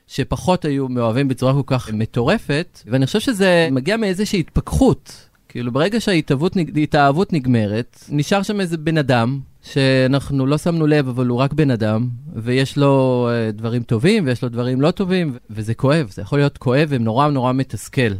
שפחות 0.07 0.65
היו 0.65 0.89
מאוהבים 0.89 1.27
בצורה 1.27 1.53
כל 1.53 1.61
כך 1.65 1.89
מטורפת, 1.93 2.81
ואני 2.85 3.05
חושב 3.05 3.19
שזה 3.19 3.67
מגיע 3.71 3.97
מאיזושהי 3.97 4.39
התפכחות. 4.39 5.29
כאילו, 5.49 5.71
ברגע 5.71 6.01
שההתאהבות 6.01 7.33
נגמרת, 7.33 8.03
נשאר 8.09 8.43
שם 8.43 8.61
איזה 8.61 8.77
בן 8.77 8.97
אדם, 8.97 9.39
שאנחנו 9.73 10.45
לא 10.45 10.57
שמנו 10.57 10.87
לב, 10.87 11.07
אבל 11.07 11.27
הוא 11.27 11.39
רק 11.39 11.53
בן 11.53 11.71
אדם, 11.71 12.07
ויש 12.35 12.77
לו 12.77 13.27
uh, 13.29 13.57
דברים 13.57 13.83
טובים 13.83 14.25
ויש 14.25 14.43
לו 14.43 14.49
דברים 14.49 14.81
לא 14.81 14.91
טובים, 14.91 15.37
וזה 15.49 15.73
כואב, 15.73 16.07
זה 16.11 16.21
יכול 16.21 16.39
להיות 16.39 16.57
כואב 16.57 16.87
ונורא 16.89 17.27
נורא 17.27 17.53
מתסכל. 17.53 18.11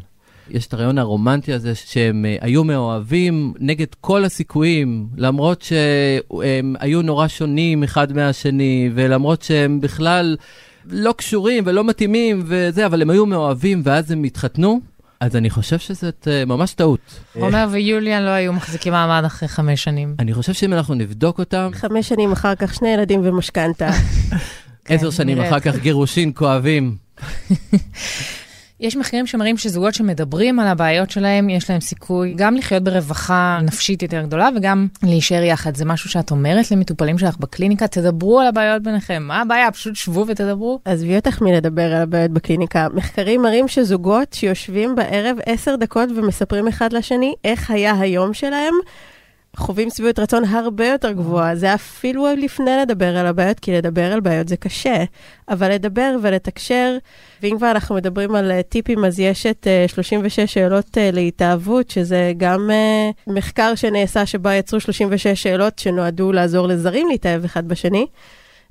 יש 0.50 0.68
את 0.68 0.74
הרעיון 0.74 0.98
הרומנטי 0.98 1.54
הזה 1.54 1.76
שהם 1.76 2.26
uh, 2.26 2.44
היו 2.46 2.64
מאוהבים 2.64 3.54
נגד 3.60 3.88
כל 4.02 4.26
הסיכויים, 4.26 5.08
למרות 5.18 5.62
שהם 5.62 6.76
היו 6.80 7.02
נורא 7.02 7.28
שונים 7.28 7.84
אחד 7.84 8.14
מהשני, 8.14 8.90
ולמרות 8.96 9.42
שהם 9.42 9.82
בכלל 9.82 10.38
לא 10.90 11.14
קשורים 11.18 11.64
ולא 11.68 11.84
מתאימים 11.84 12.44
וזה, 12.46 12.86
אבל 12.86 13.02
הם 13.02 13.10
היו 13.10 13.26
מאוהבים 13.26 13.82
ואז 13.84 14.12
הם 14.12 14.24
התחתנו. 14.24 14.95
אז 15.26 15.36
אני 15.36 15.50
חושב 15.50 15.80
שזאת 15.80 16.28
uh, 16.28 16.50
ממש 16.50 16.74
טעות. 16.74 17.20
עומר 17.36 17.68
ויוליה 17.72 18.22
לא 18.22 18.30
היו 18.30 18.54
מחזיקים 18.54 18.94
מעמד 18.94 19.26
אחרי 19.26 19.50
חמש 19.50 19.84
שנים. 19.84 20.16
אני 20.20 20.34
חושב 20.34 20.54
שאם 20.54 20.74
אנחנו 20.74 20.94
נבדוק 20.94 21.40
אותם, 21.40 21.70
חמש 21.74 22.10
שנים 22.10 22.32
אחר 22.32 22.56
כך 22.56 22.74
שני 22.74 22.90
ילדים 22.90 23.22
ומשכנתה. 23.24 23.90
עשר 24.90 25.10
שנים 25.12 25.38
נראה 25.38 25.50
אחר 25.50 25.60
כך 25.60 25.78
גירושין 25.78 26.32
כואבים. 26.36 26.96
יש 28.80 28.98
מחקרים 28.98 29.28
שמראים 29.28 29.58
שזוגות 29.58 29.94
שמדברים 29.94 30.60
על 30.60 30.68
הבעיות 30.68 31.12
שלהם, 31.12 31.50
יש 31.50 31.70
להם 31.70 31.80
סיכוי 31.82 32.34
גם 32.38 32.56
לחיות 32.56 32.84
ברווחה 32.84 33.60
נפשית 33.64 34.04
יותר 34.04 34.22
גדולה 34.22 34.50
וגם 34.56 34.88
להישאר 35.04 35.44
יחד. 35.44 35.76
זה 35.76 35.86
משהו 35.86 36.10
שאת 36.10 36.32
אומרת 36.32 36.72
למטופלים 36.72 37.18
שלך 37.18 37.38
בקליניקה, 37.38 37.88
תדברו 37.88 38.40
על 38.40 38.48
הבעיות 38.48 38.84
ביניכם. 38.84 39.24
מה 39.24 39.42
הבעיה? 39.42 39.72
פשוט 39.72 39.96
שבו 39.96 40.26
ותדברו. 40.28 40.80
עזבי 40.86 41.16
אותך 41.16 41.42
מלדבר 41.42 41.96
על 41.96 42.02
הבעיות 42.02 42.32
בקליניקה. 42.32 42.88
מחקרים 42.94 43.42
מראים 43.42 43.68
שזוגות 43.68 44.34
שיושבים 44.34 44.96
בערב 44.96 45.38
עשר 45.46 45.76
דקות 45.76 46.10
ומספרים 46.16 46.68
אחד 46.68 46.94
לשני 46.94 47.36
איך 47.44 47.72
היה 47.72 48.00
היום 48.00 48.34
שלהם, 48.34 48.74
חווים 49.56 49.90
שביעות 49.90 50.20
רצון 50.20 50.46
הרבה 50.46 50.88
יותר 50.88 51.12
גבוהה. 51.12 51.56
זה 51.56 51.74
אפילו 51.74 52.28
לפני 52.38 52.72
לדבר 52.82 53.18
על 53.18 53.26
הבעיות, 53.26 53.60
כי 53.60 53.72
לדבר 53.72 54.14
על 54.14 54.20
בעיות 54.20 54.48
זה 54.48 54.58
קשה. 54.58 55.04
אבל 55.50 55.72
לדבר 55.72 56.16
ולתקשר, 56.22 56.98
ואם 57.42 57.56
כבר 57.58 57.72
אנחנו 57.72 57.96
מדברים 57.96 58.36
על 58.36 58.52
uh, 58.52 58.64
טיפים, 58.64 59.06
אז 59.06 59.20
יש 59.20 59.46
את 59.46 59.68
uh, 59.88 59.92
36 59.92 60.40
שאלות 60.40 60.86
uh, 60.88 61.16
להתאהבות, 61.16 61.90
שזה 61.90 62.34
גם 62.38 62.70
מחקר 63.28 63.76
שנעשה 63.76 64.26
שבו 64.26 64.50
יצרו 64.50 64.80
36 64.80 65.28
שאלות 65.28 65.80
שנועדו 65.80 66.32
לעזור 66.32 66.68
לזרים 66.68 67.08
להתאהב 67.10 67.44
אחד 67.44 67.68
בשני. 67.68 68.06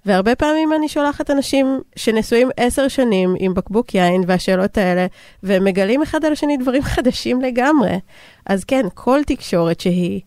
והרבה 0.07 0.35
פעמים 0.35 0.73
אני 0.73 0.89
שולחת 0.89 1.31
אנשים 1.31 1.81
שנשואים 1.97 2.49
עשר 2.57 2.89
שנים 2.89 3.35
עם 3.39 3.55
בקבוק 3.55 3.95
יין 3.95 4.23
והשאלות 4.27 4.79
האלה, 4.79 5.07
והם 5.43 5.65
מגלים 5.65 6.03
אחד 6.03 6.25
על 6.25 6.33
השני 6.33 6.57
דברים 6.57 6.83
חדשים 6.95 7.41
לגמרי. 7.41 7.99
אז 8.47 8.65
כן, 8.65 8.87
כל 8.95 9.21
תקשורת 9.27 9.81
שהיא, 9.81 10.21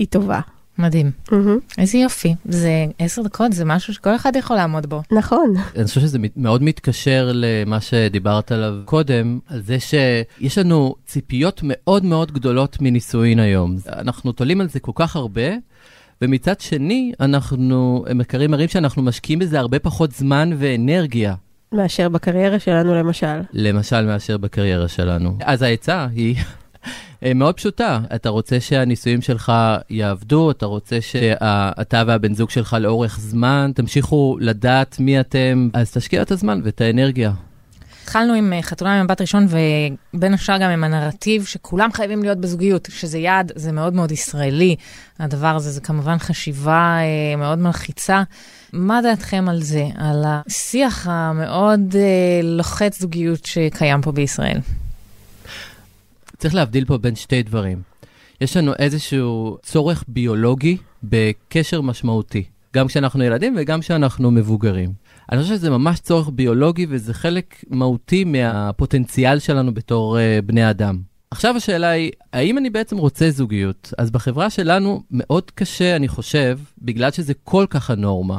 היא 0.00 0.06
טובה. 0.10 0.40
מדהים. 0.78 1.10
Mm-hmm. 1.28 1.78
איזה 1.78 1.98
יופי. 1.98 2.34
זה 2.44 2.86
עשר 2.98 3.22
דקות, 3.22 3.52
זה 3.52 3.64
משהו 3.64 3.94
שכל 3.94 4.16
אחד 4.16 4.36
יכול 4.36 4.56
לעמוד 4.56 4.86
בו. 4.86 5.02
נכון. 5.12 5.54
אני 5.76 5.84
חושב 5.84 6.00
שזה 6.00 6.18
מאוד 6.36 6.62
מתקשר 6.62 7.30
למה 7.34 7.80
שדיברת 7.80 8.52
עליו 8.52 8.74
קודם, 8.84 9.38
על 9.46 9.62
זה 9.62 9.76
שיש 9.80 10.58
לנו 10.58 10.94
ציפיות 11.06 11.60
מאוד 11.64 12.04
מאוד 12.04 12.32
גדולות 12.32 12.76
מנישואין 12.80 13.38
היום. 13.38 13.76
אנחנו 13.88 14.32
תולים 14.32 14.60
על 14.60 14.68
זה 14.68 14.80
כל 14.80 14.92
כך 14.94 15.16
הרבה, 15.16 15.42
ומצד 16.22 16.60
שני, 16.60 17.12
אנחנו, 17.20 18.04
מחקרים 18.14 18.50
מראים 18.50 18.68
שאנחנו 18.68 19.02
משקיעים 19.02 19.38
בזה 19.38 19.58
הרבה 19.58 19.78
פחות 19.78 20.12
זמן 20.12 20.50
ואנרגיה. 20.58 21.34
מאשר 21.72 22.08
בקריירה 22.08 22.58
שלנו, 22.58 22.94
למשל. 22.94 23.40
למשל, 23.52 24.06
מאשר 24.06 24.36
בקריירה 24.36 24.88
שלנו. 24.88 25.38
אז 25.44 25.62
העצה 25.62 26.06
היא 26.14 26.36
מאוד 27.34 27.54
פשוטה. 27.54 28.00
אתה 28.14 28.28
רוצה 28.28 28.60
שהנישואים 28.60 29.22
שלך 29.22 29.52
יעבדו, 29.90 30.50
אתה 30.50 30.66
רוצה 30.66 31.00
שאתה 31.00 32.02
והבן 32.06 32.34
זוג 32.34 32.50
שלך 32.50 32.76
לאורך 32.80 33.20
זמן 33.20 33.70
תמשיכו 33.74 34.36
לדעת 34.40 34.96
מי 35.00 35.20
אתם, 35.20 35.68
אז 35.72 35.90
תשקיע 35.90 36.22
את 36.22 36.30
הזמן 36.30 36.60
ואת 36.64 36.80
האנרגיה. 36.80 37.32
התחלנו 38.10 38.34
עם 38.34 38.52
אה, 38.52 38.62
חתונה 38.62 39.02
ממבט 39.02 39.20
ראשון, 39.20 39.46
ובין 40.14 40.34
השאר 40.34 40.58
גם 40.58 40.70
עם 40.70 40.84
הנרטיב 40.84 41.44
שכולם 41.44 41.92
חייבים 41.92 42.22
להיות 42.22 42.38
בזוגיות, 42.38 42.88
שזה 42.92 43.18
יעד, 43.18 43.52
זה 43.54 43.72
מאוד 43.72 43.94
מאוד 43.94 44.12
ישראלי. 44.12 44.76
הדבר 45.18 45.56
הזה 45.56 45.70
זה 45.70 45.80
כמובן 45.80 46.18
חשיבה 46.18 46.96
אה, 46.98 47.36
מאוד 47.36 47.58
מלחיצה. 47.58 48.22
מה 48.72 49.00
דעתכם 49.02 49.48
על 49.48 49.62
זה, 49.62 49.86
על 49.96 50.24
השיח 50.26 51.06
המאוד 51.10 51.96
אה, 51.96 52.40
לוחץ 52.42 53.00
זוגיות 53.00 53.44
שקיים 53.44 54.02
פה 54.02 54.12
בישראל? 54.12 54.58
צריך 56.40 56.54
להבדיל 56.54 56.84
פה 56.84 56.98
בין 56.98 57.14
שתי 57.14 57.42
דברים. 57.42 57.82
יש 58.40 58.56
לנו 58.56 58.72
איזשהו 58.78 59.58
צורך 59.62 60.04
ביולוגי 60.08 60.76
בקשר 61.02 61.80
משמעותי, 61.80 62.44
גם 62.74 62.86
כשאנחנו 62.86 63.24
ילדים 63.24 63.56
וגם 63.58 63.80
כשאנחנו 63.80 64.30
מבוגרים. 64.30 64.92
אני 65.32 65.42
חושב 65.42 65.54
שזה 65.54 65.70
ממש 65.70 66.00
צורך 66.00 66.28
ביולוגי 66.32 66.86
וזה 66.88 67.14
חלק 67.14 67.64
מהותי 67.70 68.24
מהפוטנציאל 68.24 69.38
שלנו 69.38 69.74
בתור 69.74 70.18
uh, 70.18 70.42
בני 70.46 70.70
אדם. 70.70 70.98
עכשיו 71.30 71.56
השאלה 71.56 71.88
היא, 71.88 72.10
האם 72.32 72.58
אני 72.58 72.70
בעצם 72.70 72.98
רוצה 72.98 73.30
זוגיות? 73.30 73.92
אז 73.98 74.10
בחברה 74.10 74.50
שלנו 74.50 75.02
מאוד 75.10 75.50
קשה, 75.50 75.96
אני 75.96 76.08
חושב, 76.08 76.58
בגלל 76.82 77.10
שזה 77.10 77.32
כל 77.44 77.66
כך 77.70 77.90
הנורמה, 77.90 78.38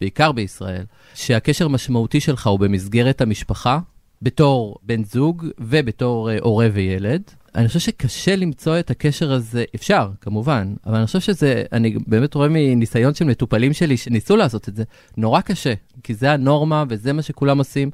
בעיקר 0.00 0.32
בישראל, 0.32 0.84
שהקשר 1.14 1.68
משמעותי 1.68 2.20
שלך 2.20 2.46
הוא 2.46 2.58
במסגרת 2.58 3.20
המשפחה, 3.20 3.78
בתור 4.22 4.76
בן 4.82 5.04
זוג 5.04 5.46
ובתור 5.58 6.30
uh, 6.30 6.32
הורה 6.42 6.68
וילד. 6.72 7.22
אני 7.54 7.68
חושב 7.68 7.80
שקשה 7.80 8.36
למצוא 8.36 8.78
את 8.78 8.90
הקשר 8.90 9.32
הזה, 9.32 9.64
אפשר, 9.74 10.10
כמובן, 10.20 10.74
אבל 10.86 10.96
אני 10.96 11.06
חושב 11.06 11.20
שזה, 11.20 11.62
אני 11.72 11.94
באמת 12.06 12.34
רואה 12.34 12.48
מניסיון 12.50 13.14
של 13.14 13.24
מטופלים 13.24 13.72
שלי 13.72 13.96
שניסו 13.96 14.36
לעשות 14.36 14.68
את 14.68 14.76
זה, 14.76 14.84
נורא 15.16 15.40
קשה, 15.40 15.74
כי 16.02 16.14
זה 16.14 16.32
הנורמה 16.32 16.84
וזה 16.88 17.12
מה 17.12 17.22
שכולם 17.22 17.58
עושים, 17.58 17.90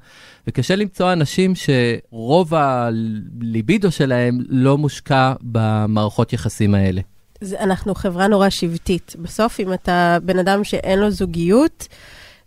וקשה 0.46 0.76
למצוא 0.76 1.12
אנשים 1.12 1.52
שרוב 1.54 2.54
הליבידו 2.54 3.90
שלהם 3.90 4.38
לא 4.48 4.78
מושקע 4.78 5.32
במערכות 5.40 6.32
יחסים 6.32 6.74
האלה. 6.74 7.00
זה, 7.40 7.60
אנחנו 7.60 7.94
חברה 7.94 8.28
נורא 8.28 8.50
שבטית. 8.50 9.16
בסוף, 9.18 9.60
אם 9.60 9.72
אתה 9.72 10.18
בן 10.22 10.38
אדם 10.38 10.64
שאין 10.64 10.98
לו 10.98 11.10
זוגיות, 11.10 11.88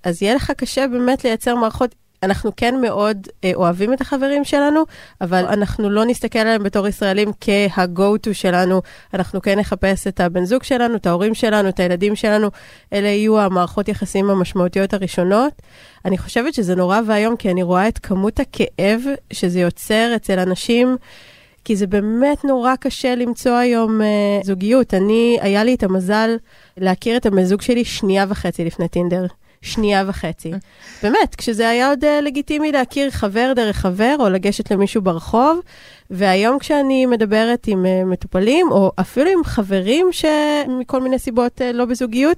אז 0.03 0.21
יהיה 0.21 0.35
לך 0.35 0.51
קשה 0.51 0.85
באמת 0.87 1.23
לייצר 1.23 1.55
מערכות. 1.55 1.95
אנחנו 2.23 2.51
כן 2.57 2.81
מאוד 2.81 3.27
אה, 3.43 3.51
אוהבים 3.55 3.93
את 3.93 4.01
החברים 4.01 4.43
שלנו, 4.43 4.83
אבל 5.21 5.45
אנחנו 5.45 5.89
לא 5.89 6.05
נסתכל 6.05 6.39
עליהם 6.39 6.63
בתור 6.63 6.87
ישראלים 6.87 7.31
כ-go-to 7.41 8.33
שלנו. 8.33 8.81
אנחנו 9.13 9.41
כן 9.41 9.59
נחפש 9.59 10.07
את 10.07 10.19
הבן 10.19 10.45
זוג 10.45 10.63
שלנו, 10.63 10.95
את 10.95 11.07
ההורים 11.07 11.33
שלנו, 11.33 11.69
את 11.69 11.79
הילדים 11.79 12.15
שלנו. 12.15 12.49
אלה 12.93 13.07
יהיו 13.07 13.39
המערכות 13.39 13.87
יחסים 13.87 14.29
המשמעותיות 14.29 14.93
הראשונות. 14.93 15.53
אני 16.05 16.17
חושבת 16.17 16.53
שזה 16.53 16.75
נורא 16.75 16.99
ואיום, 17.07 17.35
כי 17.35 17.51
אני 17.51 17.63
רואה 17.63 17.87
את 17.87 17.97
כמות 17.97 18.39
הכאב 18.39 19.01
שזה 19.33 19.59
יוצר 19.59 20.13
אצל 20.15 20.39
אנשים. 20.39 20.97
כי 21.65 21.75
זה 21.75 21.87
באמת 21.87 22.43
נורא 22.45 22.75
קשה 22.75 23.15
למצוא 23.15 23.51
היום 23.51 24.01
אה, 24.01 24.07
זוגיות. 24.43 24.93
אני, 24.93 25.37
היה 25.41 25.63
לי 25.63 25.75
את 25.75 25.83
המזל 25.83 26.29
להכיר 26.77 27.17
את 27.17 27.25
הבן 27.25 27.43
זוג 27.43 27.61
שלי 27.61 27.85
שנייה 27.85 28.25
וחצי 28.29 28.65
לפני 28.65 28.87
טינדר. 28.87 29.25
שנייה 29.61 30.03
וחצי. 30.07 30.51
באמת, 31.03 31.35
כשזה 31.35 31.69
היה 31.69 31.89
עוד 31.89 32.03
uh, 32.03 32.07
לגיטימי 32.21 32.71
להכיר 32.71 33.09
חבר 33.09 33.53
דרך 33.55 33.77
חבר, 33.77 34.15
או 34.19 34.29
לגשת 34.29 34.71
למישהו 34.71 35.01
ברחוב, 35.01 35.59
והיום 36.09 36.59
כשאני 36.59 37.05
מדברת 37.05 37.67
עם 37.67 37.85
uh, 37.85 38.05
מטופלים, 38.05 38.71
או 38.71 38.91
אפילו 38.99 39.29
עם 39.29 39.43
חברים 39.43 40.07
שמכל 40.11 41.01
מיני 41.01 41.19
סיבות 41.19 41.61
uh, 41.61 41.73
לא 41.73 41.85
בזוגיות, 41.85 42.37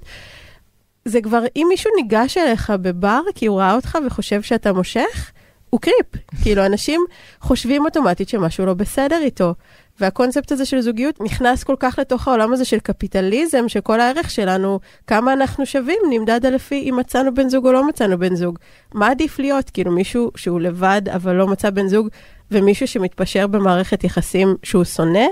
זה 1.05 1.21
כבר, 1.21 1.43
אם 1.55 1.65
מישהו 1.69 1.91
ניגש 1.95 2.37
אליך 2.37 2.73
בבר, 2.81 3.21
כי 3.35 3.45
הוא 3.45 3.59
ראה 3.59 3.75
אותך 3.75 3.97
וחושב 4.07 4.41
שאתה 4.41 4.73
מושך, 4.73 5.31
הוא 5.69 5.79
קריפ. 5.79 6.25
כאילו, 6.41 6.65
אנשים 6.65 7.01
חושבים 7.41 7.85
אוטומטית 7.85 8.29
שמשהו 8.29 8.65
לא 8.65 8.73
בסדר 8.73 9.19
איתו. 9.21 9.53
והקונספט 9.99 10.51
הזה 10.51 10.65
של 10.65 10.81
זוגיות 10.81 11.21
נכנס 11.21 11.63
כל 11.63 11.75
כך 11.79 11.99
לתוך 11.99 12.27
העולם 12.27 12.53
הזה 12.53 12.65
של 12.65 12.79
קפיטליזם, 12.79 13.69
שכל 13.69 13.99
הערך 13.99 14.29
שלנו, 14.29 14.79
כמה 15.07 15.33
אנחנו 15.33 15.65
שווים, 15.65 15.99
נמדד 16.09 16.45
על 16.45 16.55
לפי 16.55 16.89
אם 16.89 16.95
מצאנו 16.99 17.33
בן 17.33 17.49
זוג 17.49 17.67
או 17.67 17.71
לא 17.71 17.87
מצאנו 17.87 18.19
בן 18.19 18.35
זוג. 18.35 18.59
מה 18.93 19.09
עדיף 19.09 19.39
להיות? 19.39 19.69
כאילו 19.69 19.91
מישהו 19.91 20.31
שהוא 20.35 20.59
לבד 20.59 21.01
אבל 21.15 21.35
לא 21.35 21.47
מצא 21.47 21.69
בן 21.69 21.87
זוג, 21.87 22.07
ומישהו 22.51 22.87
שמתפשר 22.87 23.47
במערכת 23.47 24.03
יחסים 24.03 24.55
שהוא 24.63 24.83
שונא, 24.83 25.25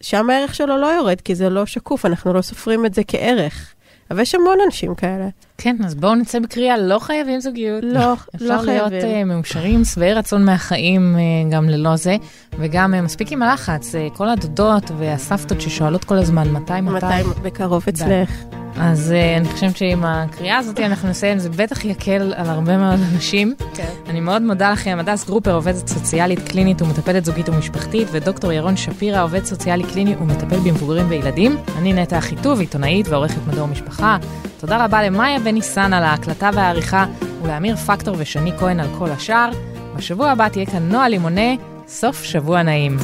שם 0.00 0.30
הערך 0.30 0.54
שלו 0.54 0.76
לא 0.76 0.86
יורד, 0.86 1.20
כי 1.20 1.34
זה 1.34 1.48
לא 1.48 1.66
שקוף, 1.66 2.06
אנחנו 2.06 2.32
לא 2.32 2.42
סופרים 2.42 2.86
את 2.86 2.94
זה 2.94 3.02
כערך. 3.08 3.74
אבל 4.10 4.20
יש 4.20 4.34
המון 4.34 4.58
אנשים 4.66 4.94
כאלה. 4.94 5.28
כן, 5.62 5.76
אז 5.84 5.94
בואו 5.94 6.14
נצא 6.14 6.38
בקריאה, 6.38 6.78
לא 6.78 6.98
חייבים 6.98 7.40
זוגיות. 7.40 7.84
לא, 7.84 8.00
לא 8.00 8.14
אפשר 8.34 8.62
חייבים. 8.62 8.90
להיות 8.90 9.04
uh, 9.04 9.24
מאושרים, 9.24 9.84
שבעי 9.84 10.14
רצון 10.14 10.44
מהחיים 10.44 11.16
uh, 11.16 11.52
גם 11.52 11.68
ללא 11.68 11.96
זה, 11.96 12.16
וגם 12.58 12.94
uh, 12.94 13.02
מספיק 13.02 13.32
עם 13.32 13.42
הלחץ, 13.42 13.94
uh, 13.94 14.16
כל 14.16 14.28
הדודות 14.28 14.90
והסבתות 14.98 15.60
ששואלות 15.60 16.04
כל 16.04 16.14
הזמן, 16.18 16.50
מתי, 16.50 16.80
מתי. 16.80 17.06
מתי 17.06 17.40
בקרוב 17.42 17.84
אצלך. 17.88 18.30
אז 18.76 19.14
uh, 19.16 19.40
אני 19.40 19.48
חושבת 19.48 19.76
שעם 19.76 20.04
הקריאה 20.04 20.58
הזאת 20.58 20.80
אנחנו 20.80 21.08
נסיים, 21.08 21.38
זה 21.38 21.48
בטח 21.48 21.84
יקל 21.84 22.32
על 22.36 22.46
הרבה 22.46 22.76
מאוד 22.76 22.98
אנשים. 23.14 23.54
כן. 23.74 23.88
אני 24.08 24.20
מאוד 24.20 24.42
מודה 24.42 24.72
לכם, 24.72 24.96
הדס 25.00 25.26
גרופר, 25.26 25.54
עובדת 25.54 25.88
סוציאלית 25.88 26.48
קלינית 26.48 26.82
ומטפלת 26.82 27.24
זוגית 27.24 27.48
ומשפחתית, 27.48 28.08
ודוקטור 28.12 28.52
ירון 28.52 28.76
שפירא, 28.76 29.22
עובד 29.22 29.44
סוציאלי 29.44 29.84
קליני 29.84 30.14
ומטפל 30.16 30.56
במבוגרים 30.56 31.06
וילדים. 31.08 31.56
אני 31.78 31.92
נטע 31.92 32.18
אחיטוב, 32.18 32.60
עיתונאית 32.60 33.08
ועורכת 33.08 33.40
מדור 33.48 33.66
משפחה. 33.66 34.16
תודה 34.60 34.84
רבה 34.84 35.02
למאיה 35.02 35.38
וניסן 35.44 35.92
על 35.92 36.02
ההקלטה 36.02 36.50
והעריכה, 36.54 37.06
ולאמיר 37.42 37.76
פקטור 37.76 38.16
ושני 38.18 38.52
כהן 38.58 38.80
על 38.80 38.88
כל 38.98 39.10
השאר. 39.10 39.50
בשבוע 39.96 40.30
הבא 40.30 40.48
תהיה 40.48 40.66
כאן 40.66 40.88
נועה 40.88 41.08
לימונה, 41.08 41.54
סוף 41.88 42.22
שבוע 42.22 42.62
נעים. 42.62 42.96